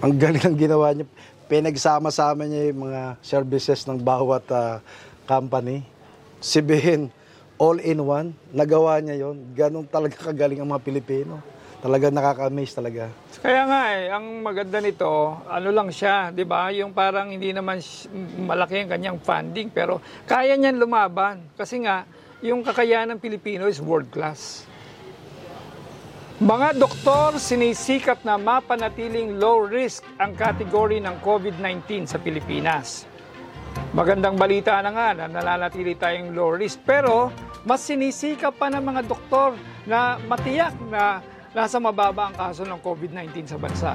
Ang 0.03 0.19
galing 0.19 0.43
ng 0.43 0.57
ginawa 0.59 0.91
niya. 0.91 1.07
Pinagsama-sama 1.45 2.49
niya 2.49 2.73
yung 2.73 2.89
mga 2.89 3.21
services 3.21 3.85
ng 3.85 4.01
bawat 4.01 4.45
ah, 4.49 4.81
company. 5.29 5.85
Sibihin, 6.41 7.13
all 7.61 7.79
in 7.79 8.01
one. 8.01 8.33
Nagawa 8.51 8.99
niya 8.99 9.29
yon. 9.29 9.55
Ganun 9.55 9.87
talaga 9.87 10.19
kagaling 10.19 10.59
ang 10.59 10.69
mga 10.69 10.83
Pilipino. 10.83 11.39
Talaga 11.85 12.09
nakaka-amaze 12.09 12.73
talaga. 12.73 13.13
Kaya 13.45 13.61
nga 13.69 13.81
eh, 13.93 14.09
ang 14.09 14.41
maganda 14.41 14.81
nito, 14.81 15.37
ano 15.45 15.69
lang 15.69 15.93
siya, 15.93 16.33
di 16.33 16.41
ba? 16.41 16.73
Yung 16.73 16.97
parang 16.97 17.29
hindi 17.29 17.53
naman 17.53 17.77
sh- 17.77 18.09
malaki 18.41 18.81
ang 18.81 18.89
kanyang 18.89 19.17
funding, 19.21 19.69
pero 19.69 20.01
kaya 20.25 20.57
niyan 20.57 20.81
lumaban. 20.81 21.45
Kasi 21.53 21.85
nga, 21.85 22.09
yung 22.41 22.65
kakayahan 22.65 23.13
ng 23.13 23.21
Pilipino 23.21 23.69
is 23.69 23.77
world 23.77 24.09
class. 24.09 24.65
Mga 26.35 26.75
doktor 26.75 27.39
sinisikap 27.39 28.19
na 28.27 28.35
mapanatiling 28.35 29.39
low 29.39 29.63
risk 29.63 30.03
ang 30.19 30.35
kategory 30.35 30.99
ng 30.99 31.23
COVID-19 31.23 32.11
sa 32.11 32.19
Pilipinas. 32.19 33.07
Magandang 33.95 34.35
balita 34.35 34.75
na 34.83 34.91
nga 34.91 35.15
na 35.15 35.31
nananatili 35.31 35.95
tayong 35.95 36.35
low 36.35 36.51
risk 36.51 36.83
pero 36.83 37.31
mas 37.63 37.87
sinisikap 37.87 38.51
pa 38.59 38.67
ng 38.67 38.83
mga 38.83 39.07
doktor 39.07 39.55
na 39.87 40.19
matiyak 40.27 40.75
na 40.91 41.23
nasa 41.55 41.79
mababa 41.79 42.27
ang 42.27 42.35
kaso 42.35 42.67
ng 42.67 42.83
COVID-19 42.83 43.35
sa 43.47 43.55
bansa. 43.55 43.91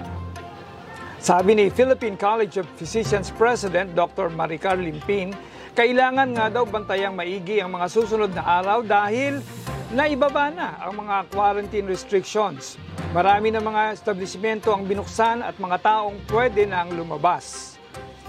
Sabi 1.21 1.53
ni 1.61 1.69
Philippine 1.69 2.17
College 2.17 2.65
of 2.65 2.67
Physicians 2.81 3.29
President 3.37 3.93
Dr. 3.93 4.33
Maricar 4.33 4.81
Limpin, 4.81 5.37
kailangan 5.77 6.33
nga 6.33 6.49
daw 6.49 6.65
bantayang 6.65 7.13
maigi 7.13 7.61
ang 7.61 7.77
mga 7.77 7.85
susunod 7.93 8.33
na 8.33 8.65
araw 8.65 8.81
dahil 8.81 9.45
naibaba 9.91 10.55
na 10.55 10.79
ang 10.79 11.03
mga 11.03 11.27
quarantine 11.35 11.83
restrictions. 11.91 12.79
Marami 13.11 13.51
na 13.51 13.59
mga 13.59 13.91
establishmento 13.99 14.71
ang 14.71 14.87
binuksan 14.87 15.43
at 15.43 15.59
mga 15.59 15.83
taong 15.83 16.15
pwede 16.31 16.63
na 16.63 16.87
ang 16.87 16.95
lumabas. 16.95 17.75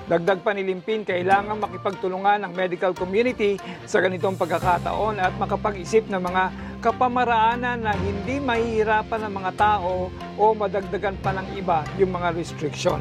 Dagdag 0.10 0.42
pa 0.42 0.58
ni 0.58 0.66
Limpin, 0.66 1.06
kailangan 1.06 1.62
makipagtulungan 1.62 2.42
ng 2.50 2.52
medical 2.58 2.98
community 2.98 3.62
sa 3.86 4.02
ganitong 4.02 4.34
pagkakataon 4.42 5.22
at 5.22 5.38
makapag-isip 5.38 6.10
ng 6.10 6.18
mga 6.18 6.44
kapamaraanan 6.82 7.86
na 7.86 7.94
hindi 7.94 8.42
mahihirapan 8.42 9.30
ng 9.30 9.34
mga 9.38 9.52
tao 9.54 10.10
o 10.42 10.44
madagdagan 10.58 11.14
pa 11.22 11.30
ng 11.38 11.48
iba 11.62 11.86
yung 12.02 12.10
mga 12.10 12.34
restriction. 12.34 12.98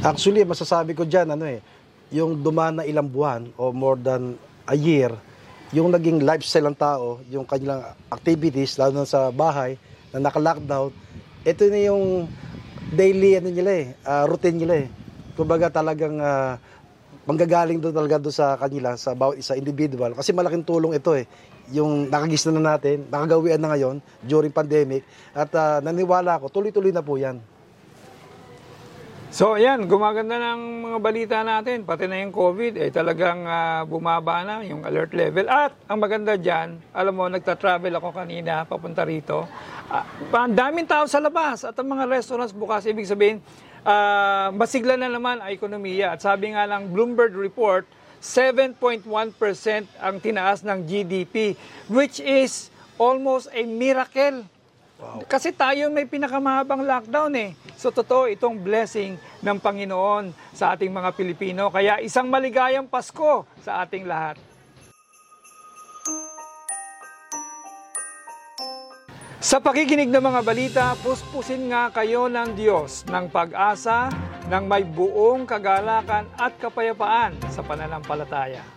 Actually, 0.00 0.48
masasabi 0.48 0.96
ko 0.96 1.04
dyan, 1.04 1.36
ano 1.36 1.44
eh, 1.44 1.60
yung 2.08 2.40
dumaan 2.40 2.80
na 2.80 2.88
ilang 2.88 3.06
buwan 3.06 3.52
o 3.60 3.68
more 3.68 4.00
than 4.00 4.40
a 4.64 4.74
year, 4.74 5.12
yung 5.74 5.90
naging 5.90 6.22
lifestyle 6.22 6.70
ng 6.70 6.78
tao, 6.78 7.18
yung 7.26 7.42
kanilang 7.42 7.82
activities, 8.12 8.78
lalo 8.78 9.02
na 9.02 9.08
sa 9.08 9.34
bahay, 9.34 9.74
na 10.14 10.30
naka-lockdown, 10.30 10.94
ito 11.42 11.62
na 11.66 11.80
yung 11.82 12.30
daily 12.94 13.38
ano 13.38 13.50
nila 13.50 13.70
eh, 13.74 13.86
ah, 14.06 14.26
routine 14.30 14.62
nila 14.62 14.86
eh. 14.86 14.88
Kumbaga 15.34 15.66
talagang 15.66 16.22
ah, 16.22 16.58
manggagaling 17.26 17.82
doon 17.82 17.94
talaga 17.94 18.22
doon 18.22 18.34
sa 18.34 18.54
kanila, 18.54 18.94
sa 18.94 19.10
bawat 19.18 19.42
isa 19.42 19.58
individual. 19.58 20.14
Kasi 20.14 20.30
malaking 20.30 20.62
tulong 20.62 20.94
ito 20.94 21.10
eh. 21.18 21.26
Yung 21.74 22.06
nakagis 22.06 22.46
na 22.46 22.78
natin, 22.78 23.02
nakagawian 23.10 23.58
na 23.58 23.74
ngayon 23.74 23.98
during 24.22 24.54
pandemic. 24.54 25.02
At 25.34 25.50
ah, 25.58 25.82
naniwala 25.82 26.38
ako, 26.38 26.46
tuloy-tuloy 26.54 26.94
na 26.94 27.02
po 27.02 27.18
yan. 27.18 27.42
So 29.36 29.52
ayan, 29.52 29.84
gumaganda 29.84 30.40
ng 30.40 30.88
mga 30.88 30.98
balita 31.04 31.36
natin, 31.44 31.84
pati 31.84 32.08
na 32.08 32.24
yung 32.24 32.32
COVID, 32.32 32.80
eh 32.80 32.88
talagang 32.88 33.44
ah, 33.44 33.84
bumaba 33.84 34.40
na 34.48 34.64
yung 34.64 34.80
alert 34.80 35.12
level. 35.12 35.44
At 35.52 35.76
ang 35.92 36.00
maganda 36.00 36.40
dyan, 36.40 36.80
alam 36.96 37.12
mo, 37.12 37.28
nagta-travel 37.28 37.92
ako 38.00 38.16
kanina 38.16 38.64
papunta 38.64 39.04
rito. 39.04 39.44
Pa- 40.32 40.48
ang 40.48 40.56
daming 40.56 40.88
tao 40.88 41.04
sa 41.04 41.20
labas 41.20 41.68
at 41.68 41.76
ang 41.76 41.84
mga 41.84 42.08
restaurants 42.08 42.56
bukas, 42.56 42.88
ibig 42.88 43.04
sabihin, 43.04 43.44
ah, 43.84 44.48
masigla 44.56 44.96
na 44.96 45.12
naman 45.12 45.36
ang 45.44 45.52
ekonomiya. 45.52 46.16
At 46.16 46.24
sabi 46.24 46.56
nga 46.56 46.64
ng 46.64 46.96
Bloomberg 46.96 47.36
report, 47.36 47.84
7.1% 48.24 49.04
ang 50.00 50.16
tinaas 50.16 50.64
ng 50.64 50.80
GDP, 50.88 51.60
which 51.92 52.24
is 52.24 52.72
almost 52.96 53.52
a 53.52 53.68
miracle. 53.68 54.48
Kasi 55.28 55.52
tayo 55.52 55.92
may 55.92 56.08
pinakamahabang 56.08 56.84
lockdown 56.84 57.32
eh. 57.36 57.50
So 57.76 57.92
totoo 57.92 58.32
itong 58.32 58.56
blessing 58.64 59.20
ng 59.44 59.58
Panginoon 59.60 60.32
sa 60.56 60.72
ating 60.72 60.88
mga 60.88 61.12
Pilipino. 61.12 61.68
Kaya 61.68 62.00
isang 62.00 62.32
maligayang 62.32 62.88
Pasko 62.88 63.44
sa 63.60 63.84
ating 63.84 64.08
lahat. 64.08 64.40
Sa 69.46 69.62
pakikinig 69.62 70.10
ng 70.10 70.24
mga 70.26 70.40
balita, 70.42 70.84
puspusin 71.04 71.70
nga 71.70 71.92
kayo 71.94 72.26
ng 72.26 72.58
Diyos 72.58 73.06
ng 73.06 73.30
pag-asa 73.30 74.10
ng 74.50 74.64
may 74.66 74.82
buong 74.82 75.46
kagalakan 75.46 76.26
at 76.34 76.58
kapayapaan 76.58 77.36
sa 77.52 77.62
pananampalataya. 77.62 78.75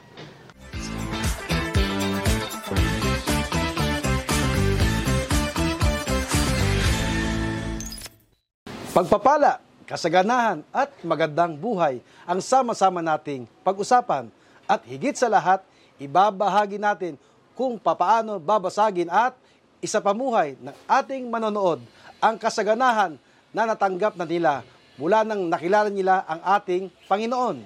Pagpapala, 8.99 9.63
kasaganahan 9.87 10.59
at 10.75 10.91
magandang 11.07 11.55
buhay 11.55 12.03
ang 12.27 12.43
sama-sama 12.43 12.99
nating 12.99 13.47
pag-usapan 13.63 14.27
at 14.67 14.83
higit 14.83 15.15
sa 15.15 15.31
lahat, 15.31 15.63
ibabahagi 16.03 16.75
natin 16.75 17.15
kung 17.55 17.79
papaano 17.79 18.43
babasagin 18.43 19.07
at 19.07 19.39
isapamuhay 19.79 20.59
ng 20.59 20.75
ating 20.83 21.31
manonood 21.31 21.79
ang 22.19 22.35
kasaganahan 22.35 23.15
na 23.55 23.71
natanggap 23.71 24.19
na 24.19 24.27
nila 24.27 24.67
mula 24.99 25.23
nang 25.23 25.47
nakilala 25.47 25.87
nila 25.87 26.27
ang 26.27 26.59
ating 26.59 26.91
Panginoon. 27.07 27.63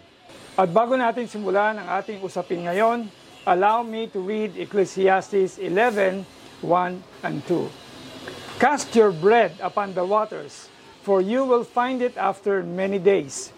At 0.54 0.70
bago 0.70 0.94
natin 0.94 1.26
simulan 1.26 1.82
ang 1.82 1.98
ating 1.98 2.22
usapin 2.22 2.62
ngayon, 2.70 3.10
allow 3.50 3.82
me 3.82 4.06
to 4.06 4.22
read 4.22 4.54
Ecclesiastes 4.54 5.58
11, 5.58 6.30
1 6.62 7.26
and 7.26 7.42
2. 7.50 8.62
Cast 8.62 8.94
your 8.94 9.10
bread 9.10 9.58
upon 9.66 9.98
the 9.98 10.06
waters, 10.06 10.70
for 11.04 11.20
you 11.20 11.44
will 11.44 11.68
find 11.68 12.00
it 12.00 12.16
after 12.16 12.64
many 12.64 12.98
days. 12.98 13.52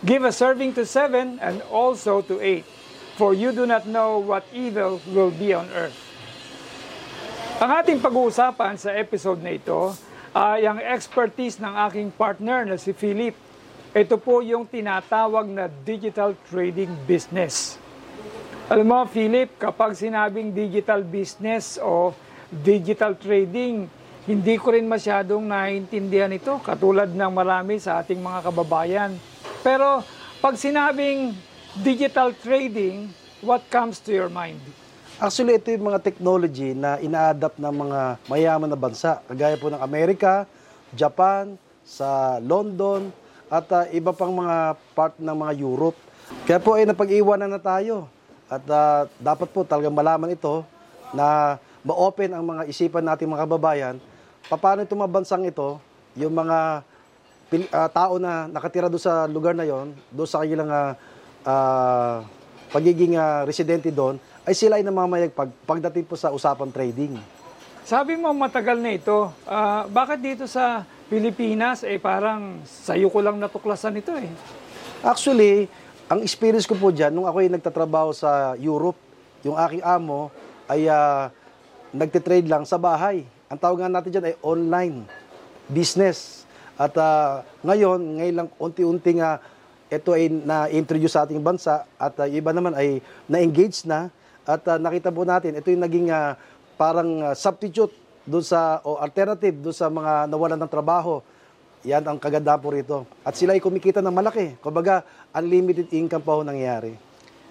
Give 0.00 0.24
a 0.24 0.32
serving 0.32 0.72
to 0.80 0.88
seven 0.88 1.36
and 1.38 1.60
also 1.68 2.24
to 2.24 2.40
eight, 2.40 2.64
for 3.20 3.36
you 3.36 3.52
do 3.52 3.68
not 3.68 3.84
know 3.84 4.16
what 4.16 4.48
evil 4.56 5.04
will 5.12 5.30
be 5.30 5.52
on 5.52 5.68
earth. 5.76 5.96
Ang 7.58 7.70
ating 7.74 7.98
pag-uusapan 7.98 8.78
sa 8.78 8.94
episode 8.94 9.42
na 9.42 9.58
ito 9.58 9.92
ay 10.32 10.64
ang 10.64 10.78
expertise 10.78 11.58
ng 11.58 11.74
aking 11.90 12.08
partner 12.14 12.62
na 12.62 12.78
si 12.78 12.94
Philip. 12.94 13.34
Ito 13.90 14.14
po 14.16 14.40
yung 14.40 14.64
tinatawag 14.64 15.50
na 15.50 15.66
digital 15.66 16.38
trading 16.46 16.94
business. 17.04 17.74
Alam 18.70 18.86
mo, 18.86 18.98
Philip, 19.08 19.58
kapag 19.58 19.98
sinabing 19.98 20.54
digital 20.54 21.02
business 21.02 21.80
o 21.82 22.14
digital 22.52 23.18
trading, 23.18 23.90
hindi 24.24 24.58
ko 24.58 24.74
rin 24.74 24.88
masyadong 24.88 25.44
naiintindihan 25.46 26.32
ito, 26.32 26.58
katulad 26.64 27.12
ng 27.12 27.32
marami 27.32 27.78
sa 27.78 28.02
ating 28.02 28.18
mga 28.18 28.50
kababayan. 28.50 29.10
Pero 29.62 30.02
pag 30.40 30.54
sinabing 30.58 31.36
digital 31.82 32.34
trading, 32.34 33.12
what 33.44 33.62
comes 33.70 34.02
to 34.02 34.10
your 34.10 34.32
mind? 34.32 34.58
Actually, 35.18 35.58
ito 35.58 35.74
yung 35.74 35.90
mga 35.90 35.98
technology 35.98 36.78
na 36.78 36.94
ina-adapt 37.02 37.58
ng 37.58 37.74
mga 37.74 38.00
mayaman 38.30 38.70
na 38.70 38.78
bansa. 38.78 39.18
Kagaya 39.26 39.58
po 39.58 39.66
ng 39.66 39.82
Amerika, 39.82 40.46
Japan, 40.94 41.58
sa 41.82 42.38
London, 42.38 43.10
at 43.50 43.66
ah, 43.74 43.84
iba 43.90 44.12
pang 44.12 44.30
mga 44.30 44.78
part 44.94 45.16
ng 45.18 45.34
mga 45.34 45.52
Europe. 45.58 45.98
Kaya 46.44 46.60
po 46.60 46.76
ay 46.76 46.86
napag-iwanan 46.86 47.50
na 47.50 47.58
tayo. 47.58 48.06
At 48.46 48.62
ah, 48.70 49.10
dapat 49.18 49.48
po 49.50 49.66
talagang 49.66 49.96
malaman 49.96 50.36
ito 50.36 50.62
na 51.10 51.58
ma-open 51.86 52.30
ang 52.34 52.44
mga 52.44 52.62
isipan 52.66 53.04
nating 53.04 53.30
mga 53.30 53.44
kababayan. 53.46 53.96
Paano 54.48 54.82
itong 54.82 55.02
mga 55.04 55.14
bansang 55.14 55.44
ito, 55.44 55.78
yung 56.18 56.34
mga 56.34 56.82
ah, 57.70 57.88
tao 57.90 58.16
na 58.18 58.48
nakatira 58.50 58.90
doon 58.90 59.02
sa 59.02 59.28
lugar 59.30 59.54
na 59.54 59.66
yon, 59.66 59.94
doon 60.10 60.28
sa 60.28 60.42
kanilang 60.42 60.70
ah, 60.72 62.24
pagiging 62.72 63.16
ah, 63.16 63.44
residente 63.44 63.88
doon, 63.92 64.18
ay 64.48 64.56
sila 64.56 64.80
ay 64.80 64.84
namamayag 64.84 65.36
pag, 65.36 65.52
pagdating 65.68 66.08
po 66.08 66.16
sa 66.16 66.32
usapang 66.32 66.72
trading. 66.72 67.20
Sabi 67.88 68.20
mo 68.20 68.28
matagal 68.36 68.76
na 68.80 68.92
ito. 68.92 69.32
Ah, 69.48 69.88
bakit 69.88 70.20
dito 70.20 70.44
sa 70.44 70.84
Pilipinas, 71.08 71.84
eh 71.88 71.96
parang 71.96 72.60
sa'yo 72.64 73.08
ko 73.08 73.24
lang 73.24 73.40
natuklasan 73.40 73.96
ito 73.96 74.12
eh. 74.12 74.28
Actually, 75.00 75.64
ang 76.08 76.20
experience 76.20 76.68
ko 76.68 76.76
po 76.76 76.92
dyan, 76.92 77.12
nung 77.12 77.24
ako 77.24 77.40
ay 77.40 77.48
nagtatrabaho 77.48 78.12
sa 78.12 78.52
Europe, 78.60 78.96
yung 79.40 79.56
aking 79.56 79.80
amo 79.80 80.28
ay 80.68 80.84
ah, 80.84 81.32
nagtitrade 81.92 82.48
lang 82.48 82.64
sa 82.68 82.76
bahay. 82.76 83.24
Ang 83.48 83.58
tawag 83.58 83.80
nga 83.80 83.90
natin 83.90 84.10
dyan 84.12 84.28
ay 84.28 84.36
online 84.44 84.96
business. 85.68 86.44
At 86.78 86.94
ah, 87.00 87.42
ngayon, 87.64 88.20
ngayon 88.20 88.34
lang 88.34 88.48
unti-unti 88.60 89.18
nga 89.18 89.40
ito 89.88 90.12
ay 90.12 90.28
na-introduce 90.28 91.16
sa 91.16 91.24
ating 91.24 91.40
bansa 91.40 91.88
at 91.96 92.14
ah, 92.20 92.28
iba 92.28 92.52
naman 92.52 92.76
ay 92.76 93.00
na-engage 93.24 93.88
na 93.88 94.12
at 94.44 94.60
ah, 94.68 94.76
nakita 94.76 95.08
po 95.08 95.24
natin 95.24 95.56
ito 95.56 95.68
yung 95.72 95.84
naging 95.84 96.08
ah, 96.12 96.36
parang 96.76 97.24
ah, 97.24 97.34
substitute 97.36 97.92
doon 98.28 98.44
sa 98.44 98.84
o 98.84 99.00
alternative 99.00 99.56
doon 99.56 99.76
sa 99.76 99.88
mga 99.88 100.28
nawalan 100.28 100.60
ng 100.60 100.72
trabaho. 100.72 101.24
Yan 101.88 102.04
ang 102.04 102.20
kagandahan 102.20 102.60
po 102.60 102.68
rito. 102.68 103.08
At 103.24 103.32
sila 103.38 103.56
ay 103.56 103.62
kumikita 103.64 104.04
ng 104.04 104.12
malaki. 104.12 104.60
Kumbaga, 104.60 105.06
unlimited 105.32 105.88
income 105.94 106.20
pa 106.20 106.36
ho 106.36 106.44
nangyayari. 106.44 107.07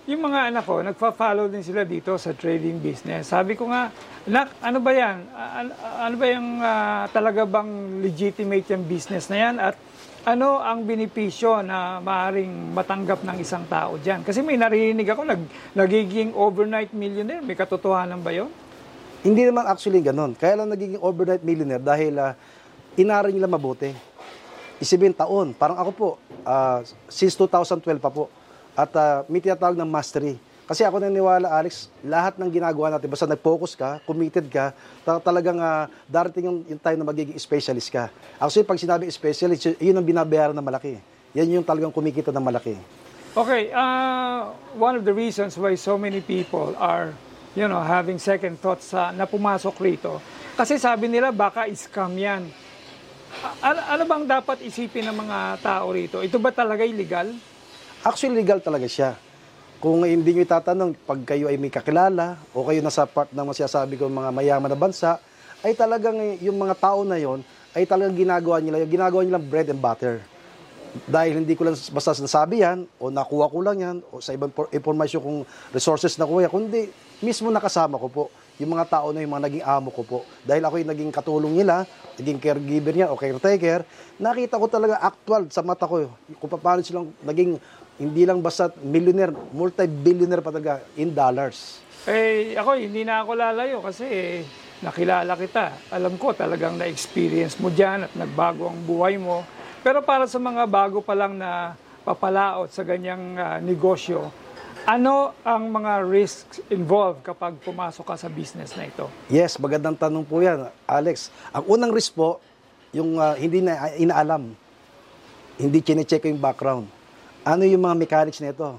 Yung 0.08 0.24
mga 0.24 0.56
anak 0.56 0.63
ko, 0.63 0.80
nagfa-follow 0.80 1.52
din 1.52 1.60
sila 1.60 1.84
dito 1.84 2.15
sa 2.15 2.32
trading 2.32 2.80
business. 2.80 3.28
Sabi 3.28 3.60
ko 3.60 3.67
nga, 3.67 3.91
anak, 4.24 4.56
ano 4.63 4.80
ba 4.80 4.96
yan? 4.96 5.20
Ano 6.00 6.15
ba 6.15 6.26
yung 6.32 6.50
ah, 6.63 7.12
talaga 7.12 7.43
bang 7.43 8.00
legitimate 8.00 8.72
yung 8.72 8.88
business 8.88 9.28
na 9.28 9.36
yan? 9.36 9.56
At 9.60 9.76
ano 10.24 10.63
ang 10.63 10.88
benepisyo 10.88 11.60
na 11.60 12.00
maaaring 12.00 12.72
matanggap 12.72 13.20
ng 13.28 13.36
isang 13.43 13.67
tao 13.67 14.00
dyan? 14.00 14.24
Kasi 14.24 14.39
may 14.39 14.56
narinig 14.56 15.12
ako, 15.12 15.28
nag, 15.28 15.43
nagiging 15.76 16.32
overnight 16.39 16.96
millionaire. 16.96 17.43
May 17.43 17.60
katotohanan 17.60 18.24
ba 18.24 18.32
yun? 18.32 18.48
Hindi 19.28 19.43
naman 19.43 19.67
actually 19.67 20.00
ganun. 20.00 20.39
Kaya 20.39 20.63
lang 20.63 20.72
nagiging 20.72 21.04
overnight 21.04 21.43
millionaire 21.43 21.84
dahil 21.84 22.15
uh, 22.15 22.32
inaral 22.96 23.36
nila 23.36 23.52
mabuti. 23.52 23.91
Isipin 24.80 25.12
taon. 25.12 25.52
Parang 25.52 25.76
ako 25.76 25.91
po, 25.91 26.10
ah, 26.48 26.80
since 27.12 27.36
2012 27.36 28.00
pa 28.00 28.08
po. 28.08 28.32
At 28.77 28.93
ah, 28.93 29.25
may 29.25 29.41
tinatawag 29.41 29.73
ng 29.73 29.89
mastery. 29.89 30.37
Kasi 30.69 30.85
ako 30.85 31.01
naniniwala, 31.01 31.49
Alex, 31.49 31.89
lahat 32.05 32.37
ng 32.37 32.51
ginagawa 32.51 32.93
natin, 32.93 33.09
basta 33.09 33.25
nag-focus 33.25 33.73
ka, 33.73 33.97
committed 34.05 34.45
ka, 34.51 34.75
ta- 35.01 35.17
talagang 35.17 35.57
ah, 35.57 35.89
darating 36.05 36.45
yung, 36.45 36.59
yung 36.69 36.77
time 36.77 37.01
na 37.01 37.07
magiging 37.07 37.39
specialist 37.41 37.89
ka. 37.89 38.13
Actually, 38.37 38.69
pag 38.69 38.77
sinabi 38.77 39.09
specialist, 39.09 39.73
yun 39.81 39.97
ang 39.97 40.05
binabayaran 40.05 40.53
na 40.53 40.61
malaki. 40.61 41.01
Yan 41.33 41.49
yung 41.49 41.65
talagang 41.65 41.89
kumikita 41.89 42.29
ng 42.29 42.45
malaki. 42.45 42.77
Okay, 43.33 43.73
uh, 43.73 44.53
one 44.77 44.93
of 44.93 45.05
the 45.05 45.13
reasons 45.13 45.57
why 45.57 45.73
so 45.73 45.97
many 45.97 46.21
people 46.21 46.77
are, 46.77 47.17
you 47.57 47.65
know, 47.65 47.81
having 47.81 48.21
second 48.21 48.61
thoughts 48.61 48.93
sa 48.93 49.09
na 49.09 49.25
pumasok 49.25 49.73
rito, 49.81 50.21
kasi 50.53 50.77
sabi 50.77 51.05
nila 51.09 51.29
baka 51.33 51.65
scam 51.73 52.13
yan. 52.13 52.49
A- 53.61 53.93
ano 53.93 54.03
bang 54.09 54.25
dapat 54.25 54.61
isipin 54.65 55.05
ng 55.09 55.17
mga 55.21 55.37
tao 55.61 55.85
rito? 55.93 56.17
Ito 56.25 56.41
ba 56.41 56.49
talaga 56.49 56.81
illegal? 56.81 57.29
Actually, 58.08 58.39
legal 58.39 58.63
talaga 58.63 58.88
siya. 58.88 59.20
Kung 59.84 60.08
hindi 60.08 60.32
nyo 60.32 60.48
itatanong, 60.48 60.96
pag 61.04 61.20
kayo 61.28 61.52
ay 61.52 61.60
may 61.60 61.67
kakilala 61.67 62.39
o 62.56 62.63
kayo 62.63 62.80
nasa 62.80 63.04
part 63.04 63.28
ng 63.36 63.43
masasabi 63.43 64.00
ko 64.00 64.08
mga 64.08 64.32
mayaman 64.32 64.72
na 64.72 64.80
bansa, 64.80 65.20
ay 65.60 65.76
talagang 65.76 66.15
yung 66.39 66.56
mga 66.56 66.80
tao 66.80 67.04
na 67.04 67.20
yon 67.20 67.43
ay 67.76 67.84
talagang 67.84 68.15
ginagawa 68.15 68.63
nila, 68.63 68.80
yung 68.80 68.96
ginagawa 68.96 69.28
nila 69.28 69.43
bread 69.43 69.76
and 69.76 69.84
butter. 69.84 70.24
Dahil 71.04 71.43
hindi 71.43 71.52
ko 71.52 71.67
lang 71.67 71.76
basta 71.76 72.15
nasabi 72.15 72.63
yan, 72.63 72.88
o 72.96 73.12
nakuha 73.12 73.52
ko 73.52 73.60
lang 73.60 73.78
yan, 73.84 73.98
o 74.08 74.24
sa 74.24 74.32
ibang 74.32 74.56
informasyon 74.56 75.20
kung 75.20 75.39
resources 75.76 76.15
na 76.15 76.24
kuya, 76.24 76.48
kundi 76.48 76.88
mismo 77.20 77.52
nakasama 77.52 78.00
ko 78.00 78.08
po 78.08 78.24
yung 78.58 78.72
mga 78.72 78.88
tao 78.89 79.12
na 79.12 79.20
yung 79.20 79.36
mga 79.36 79.43
naging 79.52 79.65
amo 79.67 79.89
ko 79.91 80.02
po. 80.08 80.20
Dahil 80.48 80.63
ako 80.63 80.80
yung 80.80 80.91
naging 80.96 81.12
katulong 81.12 81.54
nila, 81.60 81.84
naging 82.17 82.39
caregiver 82.39 82.93
niya 82.96 83.12
o 83.12 83.20
caretaker, 83.20 83.86
nakita 84.17 84.58
ko 84.58 84.65
talaga 84.65 84.96
actual 84.98 85.46
sa 85.52 85.62
mata 85.62 85.86
ko 85.86 86.10
kung 86.41 86.50
paano 86.58 86.82
silang 86.82 87.12
naging 87.22 87.62
hindi 87.97 88.23
lang 88.29 88.45
basta 88.45 88.69
millionaire, 88.86 89.33
multi-billionaire 89.33 90.45
pa 90.45 90.53
talaga 90.53 90.86
in 90.97 91.10
dollars. 91.10 91.81
Eh, 92.05 92.53
ako, 92.53 92.77
hindi 92.77 93.03
na 93.03 93.25
ako 93.25 93.31
lalayo 93.33 93.77
kasi 93.81 94.05
eh, 94.05 94.45
nakilala 94.86 95.33
kita. 95.33 95.91
Alam 95.91 96.15
ko 96.15 96.31
talagang 96.31 96.77
na-experience 96.77 97.57
mo 97.57 97.73
dyan 97.73 98.05
at 98.05 98.13
nagbago 98.13 98.69
ang 98.69 98.79
buhay 98.86 99.17
mo. 99.17 99.41
Pero 99.81 100.05
para 100.05 100.29
sa 100.29 100.38
mga 100.38 100.69
bago 100.69 101.01
pa 101.01 101.17
lang 101.17 101.36
na 101.36 101.73
papalaot 102.05 102.69
sa 102.69 102.86
ganyang 102.86 103.36
ah, 103.36 103.57
negosyo, 103.57 104.29
ano 104.88 105.36
ang 105.43 105.67
mga 105.67 106.05
risks 106.07 106.63
involved 106.71 107.19
kapag 107.25 107.60
pumasok 107.60 108.07
ka 108.07 108.15
sa 108.15 108.29
business 108.31 108.71
na 108.79 108.88
ito? 108.88 109.12
Yes, 109.27 109.60
magandang 109.60 109.99
tanong 109.99 110.23
po 110.23 110.39
yan, 110.39 110.71
Alex. 110.88 111.27
Ang 111.51 111.75
unang 111.75 111.91
risk 111.91 112.15
po, 112.15 112.39
yung 112.93 113.19
ah, 113.19 113.36
hindi 113.36 113.60
na 113.60 113.91
inaalam, 113.97 114.53
hindi 115.60 115.79
chinecheck 115.81 116.23
yung 116.29 116.39
background. 116.39 116.96
Ano 117.47 117.63
yung 117.63 117.79
mga 117.79 117.95
mechanics 117.95 118.43
nito? 118.43 118.75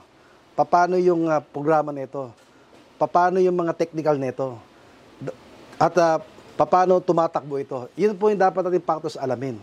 Paano 0.52 1.00
yung 1.00 1.24
ah, 1.24 1.40
programa 1.40 1.88
nito? 1.88 2.28
Paano 3.00 3.40
yung 3.40 3.56
mga 3.56 3.72
technical 3.72 4.20
nito? 4.20 4.60
At 5.80 5.96
ah, 5.96 6.20
paano 6.52 7.00
tumatakbo 7.00 7.56
ito? 7.56 7.88
Yun 7.96 8.12
po 8.12 8.28
yung 8.28 8.36
dapat 8.36 8.60
natin 8.60 8.84
factors 8.84 9.16
alamin. 9.16 9.56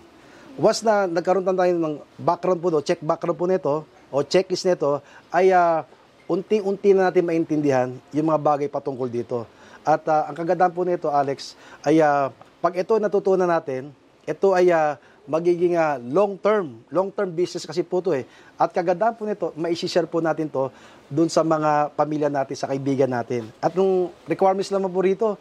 Once 0.58 0.82
na 0.82 1.06
nagkaroon 1.06 1.46
na 1.46 1.54
tayo 1.54 1.78
ng 1.78 2.02
background 2.18 2.58
po, 2.58 2.74
no, 2.74 2.82
check 2.82 2.98
background 3.06 3.38
po 3.38 3.46
nito, 3.46 3.74
o 4.10 4.26
checklist 4.26 4.66
nito, 4.66 4.98
ay 5.30 5.54
ah, 5.54 5.86
unti-unti 6.26 6.98
na 6.98 7.14
natin 7.14 7.30
maintindihan 7.30 7.94
yung 8.10 8.34
mga 8.34 8.42
bagay 8.42 8.68
patungkol 8.74 9.06
dito. 9.06 9.46
At 9.86 10.02
ah, 10.10 10.26
ang 10.26 10.34
kagandahan 10.34 10.74
po 10.74 10.82
nito, 10.82 11.14
Alex, 11.14 11.54
ay 11.86 12.02
ah, 12.02 12.34
pag 12.58 12.74
ito 12.74 12.98
natutunan 12.98 13.46
natin, 13.46 13.94
ito 14.26 14.58
ay 14.58 14.74
ah, 14.74 14.98
magiging 15.26 15.78
ah, 15.78 15.98
long-term, 15.98 16.86
long-term 16.94 17.30
business 17.34 17.66
kasi 17.66 17.82
po 17.82 18.02
to 18.02 18.14
eh. 18.14 18.26
At 18.56 18.72
kagandahan 18.72 19.18
po 19.18 19.26
nito, 19.26 19.52
mai-share 19.58 20.06
po 20.06 20.22
natin 20.22 20.50
to 20.50 20.70
dun 21.06 21.30
sa 21.30 21.46
mga 21.46 21.94
pamilya 21.94 22.30
natin, 22.30 22.56
sa 22.58 22.70
kaibigan 22.70 23.10
natin. 23.10 23.50
At 23.62 23.74
nung 23.74 24.10
requirements 24.26 24.74
naman 24.74 24.90
po 24.90 25.02
rito, 25.02 25.38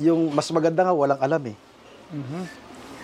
yung 0.00 0.32
mas 0.32 0.48
maganda 0.52 0.84
nga, 0.84 0.94
walang 0.96 1.20
alam 1.20 1.42
eh. 1.52 1.56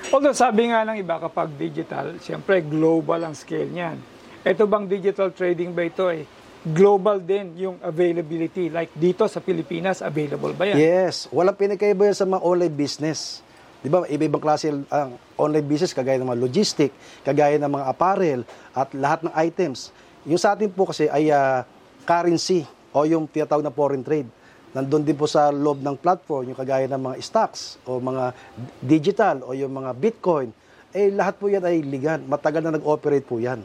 Although 0.08 0.36
sabi 0.36 0.72
nga 0.72 0.84
ng 0.88 0.96
iba 1.00 1.20
kapag 1.20 1.52
digital, 1.56 2.16
siyempre 2.20 2.64
global 2.64 3.28
ang 3.28 3.34
scale 3.36 3.68
niyan. 3.68 4.00
Ito 4.40 4.64
bang 4.64 4.88
digital 4.88 5.34
trading 5.36 5.76
ba 5.76 5.84
ito 5.84 6.08
eh? 6.08 6.24
Global 6.64 7.20
din 7.20 7.56
yung 7.60 7.76
availability. 7.84 8.72
Like 8.72 8.92
dito 8.96 9.28
sa 9.28 9.44
Pilipinas, 9.44 10.00
available 10.00 10.56
ba 10.56 10.72
yan? 10.72 10.76
Yes, 10.80 11.28
walang 11.28 11.56
pinagkaiba 11.56 12.08
yan 12.08 12.16
sa 12.16 12.24
mga 12.24 12.40
online 12.40 12.72
business. 12.72 13.44
Di 13.78 13.86
ba, 13.86 14.02
iba-ibang 14.10 14.42
klase 14.42 14.74
ang 14.90 15.14
online 15.38 15.66
business, 15.66 15.94
kagaya 15.94 16.18
ng 16.18 16.26
mga 16.26 16.42
logistic, 16.42 16.90
kagaya 17.22 17.54
ng 17.62 17.70
mga 17.70 17.86
apparel, 17.86 18.40
at 18.74 18.90
lahat 18.90 19.22
ng 19.22 19.34
items. 19.38 19.94
Yung 20.26 20.40
sa 20.40 20.58
atin 20.58 20.66
po 20.66 20.90
kasi 20.90 21.06
ay 21.06 21.30
ah, 21.30 21.62
currency 22.02 22.66
o 22.90 23.06
yung 23.06 23.30
tinatawag 23.30 23.62
na 23.62 23.70
foreign 23.70 24.02
trade. 24.02 24.26
Nandun 24.74 25.06
din 25.06 25.14
po 25.14 25.30
sa 25.30 25.48
loob 25.54 25.80
ng 25.80 25.94
platform, 25.94 26.52
yung 26.52 26.58
kagaya 26.58 26.90
ng 26.90 27.00
mga 27.00 27.16
stocks 27.22 27.78
o 27.86 28.02
mga 28.02 28.34
digital 28.82 29.46
o 29.46 29.54
yung 29.54 29.72
mga 29.72 29.94
bitcoin. 29.94 30.50
Eh, 30.90 31.14
lahat 31.14 31.38
po 31.38 31.46
yan 31.46 31.62
ay 31.62 31.80
legal. 31.86 32.18
Matagal 32.26 32.60
na 32.66 32.74
nag-operate 32.74 33.24
po 33.24 33.38
yan. 33.38 33.62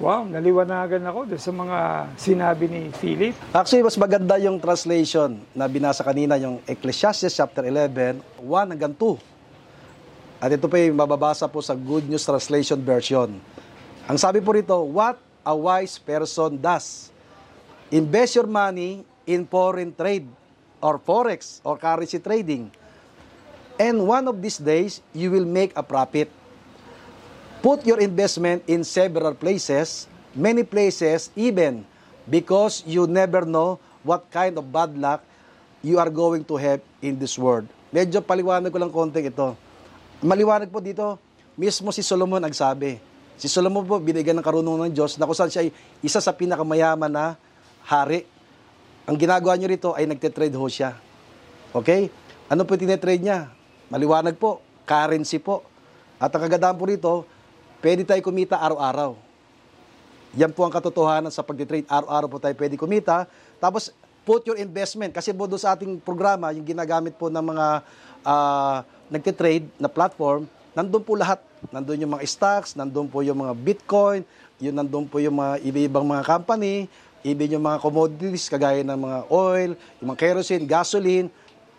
Wow, 0.00 0.24
naliwanagan 0.24 1.04
ako 1.04 1.28
sa 1.36 1.52
mga 1.52 1.78
sinabi 2.16 2.64
ni 2.72 2.88
Philip. 2.88 3.36
Actually, 3.52 3.84
mas 3.84 4.00
maganda 4.00 4.40
yung 4.40 4.56
translation 4.56 5.36
na 5.52 5.68
binasa 5.68 6.00
kanina, 6.00 6.40
yung 6.40 6.56
Ecclesiastes 6.64 7.36
chapter 7.36 7.68
11, 7.68 8.16
1 8.40 8.72
hanggang 8.72 8.96
2. 8.96 9.29
At 10.40 10.48
ito 10.56 10.72
pa 10.72 10.80
yung 10.80 10.96
mababasa 10.96 11.44
po 11.44 11.60
sa 11.60 11.76
Good 11.76 12.08
News 12.08 12.24
Translation 12.24 12.80
version. 12.80 13.36
Ang 14.08 14.16
sabi 14.16 14.40
po 14.40 14.56
rito, 14.56 14.72
What 14.88 15.20
a 15.44 15.52
wise 15.52 16.00
person 16.00 16.56
does. 16.56 17.12
Invest 17.92 18.40
your 18.40 18.48
money 18.48 19.04
in 19.28 19.44
foreign 19.44 19.92
trade 19.92 20.24
or 20.80 20.96
forex 20.96 21.60
or 21.60 21.76
currency 21.76 22.16
trading. 22.16 22.72
And 23.76 24.00
one 24.08 24.32
of 24.32 24.40
these 24.40 24.56
days, 24.56 25.04
you 25.12 25.28
will 25.28 25.44
make 25.44 25.76
a 25.76 25.84
profit. 25.84 26.32
Put 27.60 27.84
your 27.84 28.00
investment 28.00 28.64
in 28.64 28.80
several 28.80 29.36
places, 29.36 30.08
many 30.32 30.64
places 30.64 31.28
even, 31.36 31.84
because 32.24 32.80
you 32.88 33.04
never 33.04 33.44
know 33.44 33.76
what 34.00 34.24
kind 34.32 34.56
of 34.56 34.72
bad 34.72 34.96
luck 34.96 35.20
you 35.84 36.00
are 36.00 36.08
going 36.08 36.48
to 36.48 36.56
have 36.56 36.80
in 37.04 37.20
this 37.20 37.36
world. 37.36 37.68
Medyo 37.92 38.24
paliwanag 38.24 38.72
ko 38.72 38.80
lang 38.80 38.88
konting 38.88 39.28
ito. 39.28 39.52
Maliwanag 40.20 40.68
po 40.68 40.84
dito, 40.84 41.16
mismo 41.56 41.88
si 41.96 42.04
Solomon 42.04 42.44
nagsabi. 42.44 43.00
Si 43.40 43.48
Solomon 43.48 43.88
po 43.88 43.96
binigyan 43.96 44.36
ng 44.36 44.44
karunungan 44.44 44.92
ng 44.92 44.92
Diyos 44.92 45.16
na 45.16 45.24
kung 45.24 45.32
saan 45.32 45.48
siya 45.48 45.64
ay 45.64 45.72
isa 46.04 46.20
sa 46.20 46.36
pinakamayaman 46.36 47.08
na 47.08 47.40
hari. 47.88 48.28
Ang 49.08 49.16
ginagawa 49.16 49.56
niyo 49.56 49.72
rito 49.72 49.96
ay 49.96 50.04
nagte-trade 50.04 50.52
ho 50.52 50.66
siya. 50.68 50.92
Okay? 51.72 52.12
Ano 52.52 52.68
po 52.68 52.76
tinetrade 52.76 53.24
niya? 53.24 53.48
Maliwanag 53.88 54.36
po, 54.36 54.60
currency 54.84 55.40
po. 55.40 55.64
At 56.20 56.28
ang 56.36 56.44
kagandahan 56.44 56.76
po 56.76 56.84
rito, 56.84 57.12
pwede 57.80 58.04
tayo 58.04 58.20
kumita 58.20 58.60
araw-araw. 58.60 59.16
Yan 60.36 60.52
po 60.52 60.68
ang 60.68 60.72
katotohanan 60.76 61.32
sa 61.32 61.40
pagtitrade. 61.40 61.88
Araw-araw 61.88 62.28
po 62.28 62.36
tayo 62.36 62.52
pwede 62.60 62.76
kumita. 62.76 63.24
Tapos, 63.56 63.88
put 64.28 64.44
your 64.44 64.60
investment. 64.60 65.16
Kasi 65.16 65.32
po 65.32 65.48
doon 65.48 65.64
sa 65.64 65.72
ating 65.72 65.96
programa, 65.96 66.52
yung 66.52 66.68
ginagamit 66.68 67.16
po 67.16 67.32
ng 67.32 67.40
mga 67.40 67.66
ah, 68.20 68.84
nagtitrade 69.10 69.66
na 69.76 69.90
platform, 69.90 70.46
nandun 70.72 71.02
po 71.02 71.18
lahat. 71.18 71.42
Nandun 71.68 72.00
yung 72.00 72.16
mga 72.16 72.24
stocks, 72.24 72.78
nandun 72.78 73.10
po 73.10 73.20
yung 73.20 73.42
mga 73.42 73.52
bitcoin, 73.52 74.22
yun 74.62 74.72
nandun 74.72 75.04
po 75.04 75.20
yung 75.20 75.36
mga 75.36 75.60
iba-ibang 75.60 76.06
mga 76.06 76.24
company, 76.24 76.88
even 77.20 77.58
yung 77.58 77.64
mga 77.66 77.82
commodities, 77.84 78.48
kagaya 78.48 78.80
ng 78.80 78.96
mga 78.96 79.18
oil, 79.28 79.70
yung 80.00 80.08
mga 80.14 80.20
kerosene, 80.24 80.64
gasoline, 80.64 81.28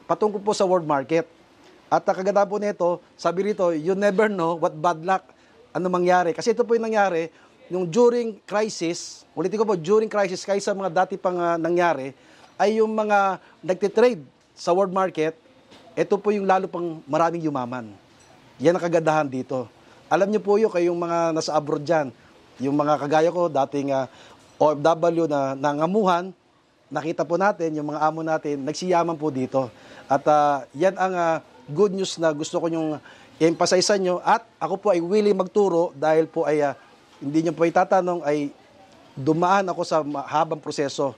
patungkol 0.06 0.44
po 0.44 0.54
sa 0.54 0.68
world 0.68 0.86
market. 0.86 1.26
At 1.90 2.06
ang 2.06 2.16
kagandahan 2.20 2.48
po 2.48 2.62
nito, 2.62 3.02
sabi 3.18 3.52
rito, 3.52 3.74
you 3.74 3.98
never 3.98 4.30
know 4.30 4.60
what 4.60 4.76
bad 4.78 5.02
luck, 5.02 5.26
ano 5.74 5.90
mangyari. 5.90 6.36
Kasi 6.36 6.54
ito 6.54 6.62
po 6.62 6.78
yung 6.78 6.86
nangyari, 6.86 7.34
yung 7.74 7.90
during 7.90 8.38
crisis, 8.46 9.26
ulitin 9.34 9.58
ko 9.58 9.66
po, 9.66 9.74
during 9.80 10.12
crisis, 10.12 10.46
kaysa 10.46 10.78
mga 10.78 10.92
dati 11.04 11.16
pang 11.18 11.40
ah, 11.42 11.58
nangyari, 11.58 12.14
ay 12.62 12.78
yung 12.84 12.94
mga 12.94 13.42
nagtitrade 13.66 14.22
sa 14.54 14.70
world 14.78 14.94
market, 14.94 15.34
ito 15.92 16.16
po 16.16 16.32
yung 16.32 16.48
lalo 16.48 16.72
pang 16.72 17.04
maraming 17.04 17.44
yumaman. 17.44 17.92
Yan 18.64 18.78
ang 18.78 18.84
kagandahan 18.84 19.28
dito. 19.28 19.68
Alam 20.08 20.32
niyo 20.32 20.40
po 20.44 20.56
yun, 20.56 20.72
kayong 20.72 20.96
mga 20.96 21.36
nasa 21.36 21.56
abroad 21.56 21.84
dyan, 21.84 22.12
yung 22.60 22.76
mga 22.76 23.00
kagaya 23.00 23.30
ko, 23.32 23.48
dating 23.48 23.96
ah, 23.96 24.08
OFW 24.60 25.26
na 25.28 25.56
nangamuhan, 25.56 26.32
nakita 26.92 27.24
po 27.24 27.40
natin, 27.40 27.80
yung 27.80 27.92
mga 27.92 28.04
amo 28.04 28.20
natin, 28.22 28.60
nagsiyaman 28.64 29.16
po 29.16 29.32
dito. 29.32 29.72
At 30.12 30.24
ah, 30.28 30.68
yan 30.76 30.96
ang 31.00 31.14
ah, 31.16 31.38
good 31.72 31.96
news 31.96 32.20
na 32.20 32.32
gusto 32.36 32.60
ko 32.60 32.68
yung 32.68 33.00
emphasize 33.40 33.88
nyo. 33.98 34.20
At 34.24 34.44
ako 34.60 34.76
po 34.80 34.88
ay 34.92 35.00
willing 35.00 35.36
magturo 35.36 35.96
dahil 35.96 36.28
po 36.28 36.44
ay 36.48 36.60
ah, 36.60 36.76
hindi 37.24 37.48
nyo 37.48 37.56
po 37.56 37.68
itatanong 37.68 38.22
ay 38.28 38.52
dumaan 39.16 39.68
ako 39.68 39.82
sa 39.84 40.04
mahabang 40.04 40.60
proseso. 40.60 41.16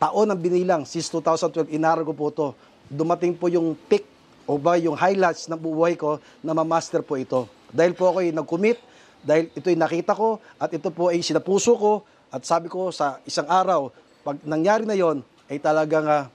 Taon 0.00 0.32
ang 0.32 0.40
binilang, 0.40 0.88
since 0.88 1.12
2012, 1.12 1.76
inaral 1.76 2.08
ko 2.08 2.16
po 2.16 2.32
to. 2.32 2.48
Dumating 2.90 3.38
po 3.38 3.46
yung 3.46 3.78
peak 3.86 4.02
o 4.50 4.58
ba 4.58 4.74
yung 4.74 4.98
highlights 4.98 5.46
ng 5.46 5.54
buhay 5.54 5.94
ko 5.94 6.18
na 6.42 6.50
ma-master 6.50 7.06
po 7.06 7.14
ito. 7.14 7.46
Dahil 7.70 7.94
po 7.94 8.10
ako 8.10 8.18
ay 8.26 8.34
nag-commit, 8.34 8.82
dahil 9.22 9.46
ito'y 9.54 9.78
nakita 9.78 10.10
ko 10.10 10.42
at 10.58 10.74
ito 10.74 10.90
po 10.90 11.14
ay 11.14 11.22
sinapuso 11.22 11.78
ko 11.78 12.02
at 12.34 12.42
sabi 12.42 12.66
ko 12.66 12.90
sa 12.90 13.22
isang 13.22 13.46
araw, 13.46 13.94
pag 14.26 14.42
nangyari 14.42 14.82
na 14.82 14.98
yon 14.98 15.22
ay 15.46 15.62
talagang 15.62 16.02
ah, 16.06 16.26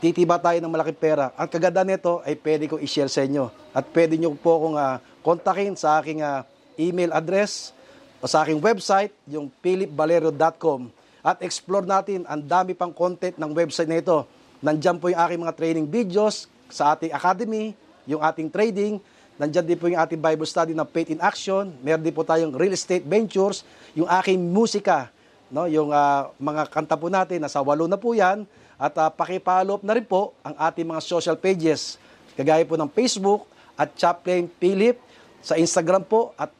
titiba 0.00 0.36
tayo 0.36 0.60
ng 0.60 0.72
malaking 0.72 1.00
pera. 1.00 1.32
Ang 1.40 1.48
kaganda 1.48 1.80
nito 1.84 2.20
ay 2.24 2.36
pwede 2.36 2.68
ko 2.68 2.76
i-share 2.76 3.08
sa 3.08 3.24
inyo. 3.24 3.48
At 3.72 3.88
pwede 3.92 4.20
nyo 4.20 4.36
po 4.36 4.60
akong 4.60 4.76
ah, 4.76 5.00
kontakin 5.24 5.72
sa 5.72 6.04
aking 6.04 6.20
ah, 6.20 6.44
email 6.76 7.16
address 7.16 7.72
o 8.20 8.26
sa 8.28 8.42
aking 8.44 8.60
website, 8.60 9.12
yung 9.24 9.48
philipvalerio.com. 9.64 10.92
At 11.24 11.40
explore 11.44 11.84
natin 11.84 12.24
ang 12.28 12.40
dami 12.40 12.72
pang 12.72 12.94
content 12.94 13.36
ng 13.36 13.50
website 13.52 13.90
na 13.90 14.00
ito. 14.00 14.24
Nandyan 14.58 14.98
po 14.98 15.10
yung 15.10 15.20
aking 15.22 15.40
mga 15.42 15.54
training 15.54 15.86
videos 15.86 16.50
sa 16.68 16.94
ating 16.96 17.14
academy, 17.14 17.72
yung 18.08 18.20
ating 18.20 18.50
trading, 18.50 18.98
Nandyan 19.38 19.62
din 19.62 19.78
po 19.78 19.86
yung 19.86 20.02
ating 20.02 20.18
Bible 20.18 20.50
study 20.50 20.74
na 20.74 20.82
Faith 20.82 21.14
in 21.14 21.22
Action. 21.22 21.70
Meron 21.86 22.02
din 22.02 22.10
po 22.10 22.26
tayong 22.26 22.50
Real 22.58 22.74
Estate 22.74 23.06
Ventures, 23.06 23.62
yung 23.94 24.10
aking 24.10 24.50
musika, 24.50 25.14
no? 25.54 25.70
yung 25.70 25.94
ah, 25.94 26.34
mga 26.42 26.66
kanta 26.66 26.98
po 26.98 27.06
natin, 27.06 27.46
nasa 27.46 27.62
walo 27.62 27.86
na 27.86 27.94
po 27.94 28.18
yan. 28.18 28.42
At 28.74 28.94
uh, 28.98 29.10
pakipollow 29.10 29.78
up 29.78 29.86
na 29.86 29.94
rin 29.94 30.06
po 30.06 30.34
ang 30.42 30.58
ating 30.58 30.86
mga 30.86 31.02
social 31.02 31.38
pages. 31.38 31.98
Kagaya 32.34 32.66
po 32.66 32.74
ng 32.74 32.90
Facebook 32.90 33.46
at 33.78 33.94
Chaplain 33.94 34.50
Philip. 34.58 34.98
Sa 35.38 35.54
Instagram 35.54 36.02
po 36.02 36.34
at, 36.34 36.50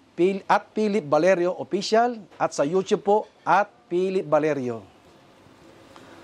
at 0.47 0.63
Philip 0.71 1.07
Valerio 1.07 1.55
Official. 1.59 2.19
At 2.39 2.55
sa 2.55 2.63
YouTube 2.63 3.03
po 3.03 3.27
at 3.43 3.71
Philip 3.87 4.27
Valerio. 4.27 4.98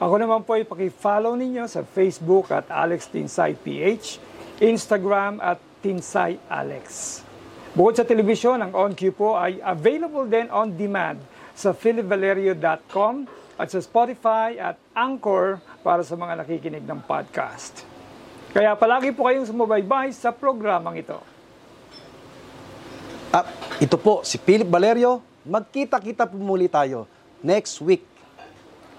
Ako 0.04 0.20
naman 0.20 0.44
po 0.44 0.52
ay 0.52 0.68
paki-follow 0.68 1.32
ninyo 1.32 1.64
sa 1.64 1.80
Facebook 1.80 2.52
at 2.52 2.68
Alex 2.68 3.08
Tinsay 3.08 3.56
PH, 3.56 4.20
Instagram 4.60 5.40
at 5.40 5.56
Tinsay 5.80 6.36
Alex. 6.44 7.24
Bukod 7.72 7.96
sa 7.96 8.04
telebisyon, 8.04 8.60
ang 8.60 8.76
OnQ 8.76 9.00
po 9.16 9.32
ay 9.32 9.64
available 9.64 10.28
din 10.28 10.52
on 10.52 10.76
demand 10.76 11.24
sa 11.56 11.72
philipvalerio.com 11.72 13.24
at 13.56 13.72
sa 13.72 13.80
Spotify 13.80 14.60
at 14.60 14.76
Anchor 14.92 15.64
para 15.80 16.04
sa 16.04 16.20
mga 16.20 16.44
nakikinig 16.44 16.84
ng 16.84 17.00
podcast. 17.08 17.88
Kaya 18.52 18.76
palagi 18.76 19.08
po 19.08 19.24
kayong 19.24 19.48
sumubaybay 19.48 20.12
sa 20.12 20.36
programang 20.36 21.00
ito. 21.00 21.16
At 23.32 23.48
ito 23.80 23.96
po, 23.96 24.20
si 24.20 24.36
Philip 24.36 24.68
Valerio. 24.68 25.24
Magkita-kita 25.48 26.28
po 26.28 26.36
muli 26.36 26.68
tayo 26.68 27.08
next 27.40 27.80
week. 27.80 28.13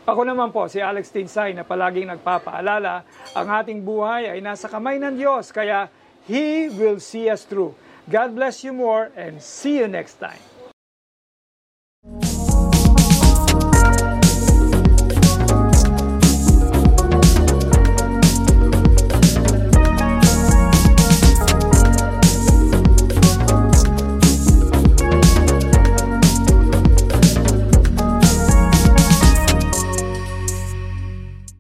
Ako 0.05 0.21
naman 0.21 0.53
po, 0.53 0.69
si 0.69 0.77
Alex 0.77 1.09
Tinsay 1.09 1.57
na 1.57 1.65
palaging 1.65 2.05
nagpapaalala, 2.05 3.01
ang 3.33 3.47
ating 3.49 3.81
buhay 3.81 4.29
ay 4.29 4.37
nasa 4.37 4.69
kamay 4.69 5.01
ng 5.01 5.17
Diyos, 5.17 5.49
kaya 5.49 5.89
He 6.29 6.69
will 6.69 7.01
see 7.01 7.25
us 7.25 7.41
through. 7.41 7.73
God 8.05 8.37
bless 8.37 8.61
you 8.61 8.69
more 8.69 9.09
and 9.17 9.41
see 9.41 9.81
you 9.81 9.89
next 9.89 10.21
time. 10.21 10.54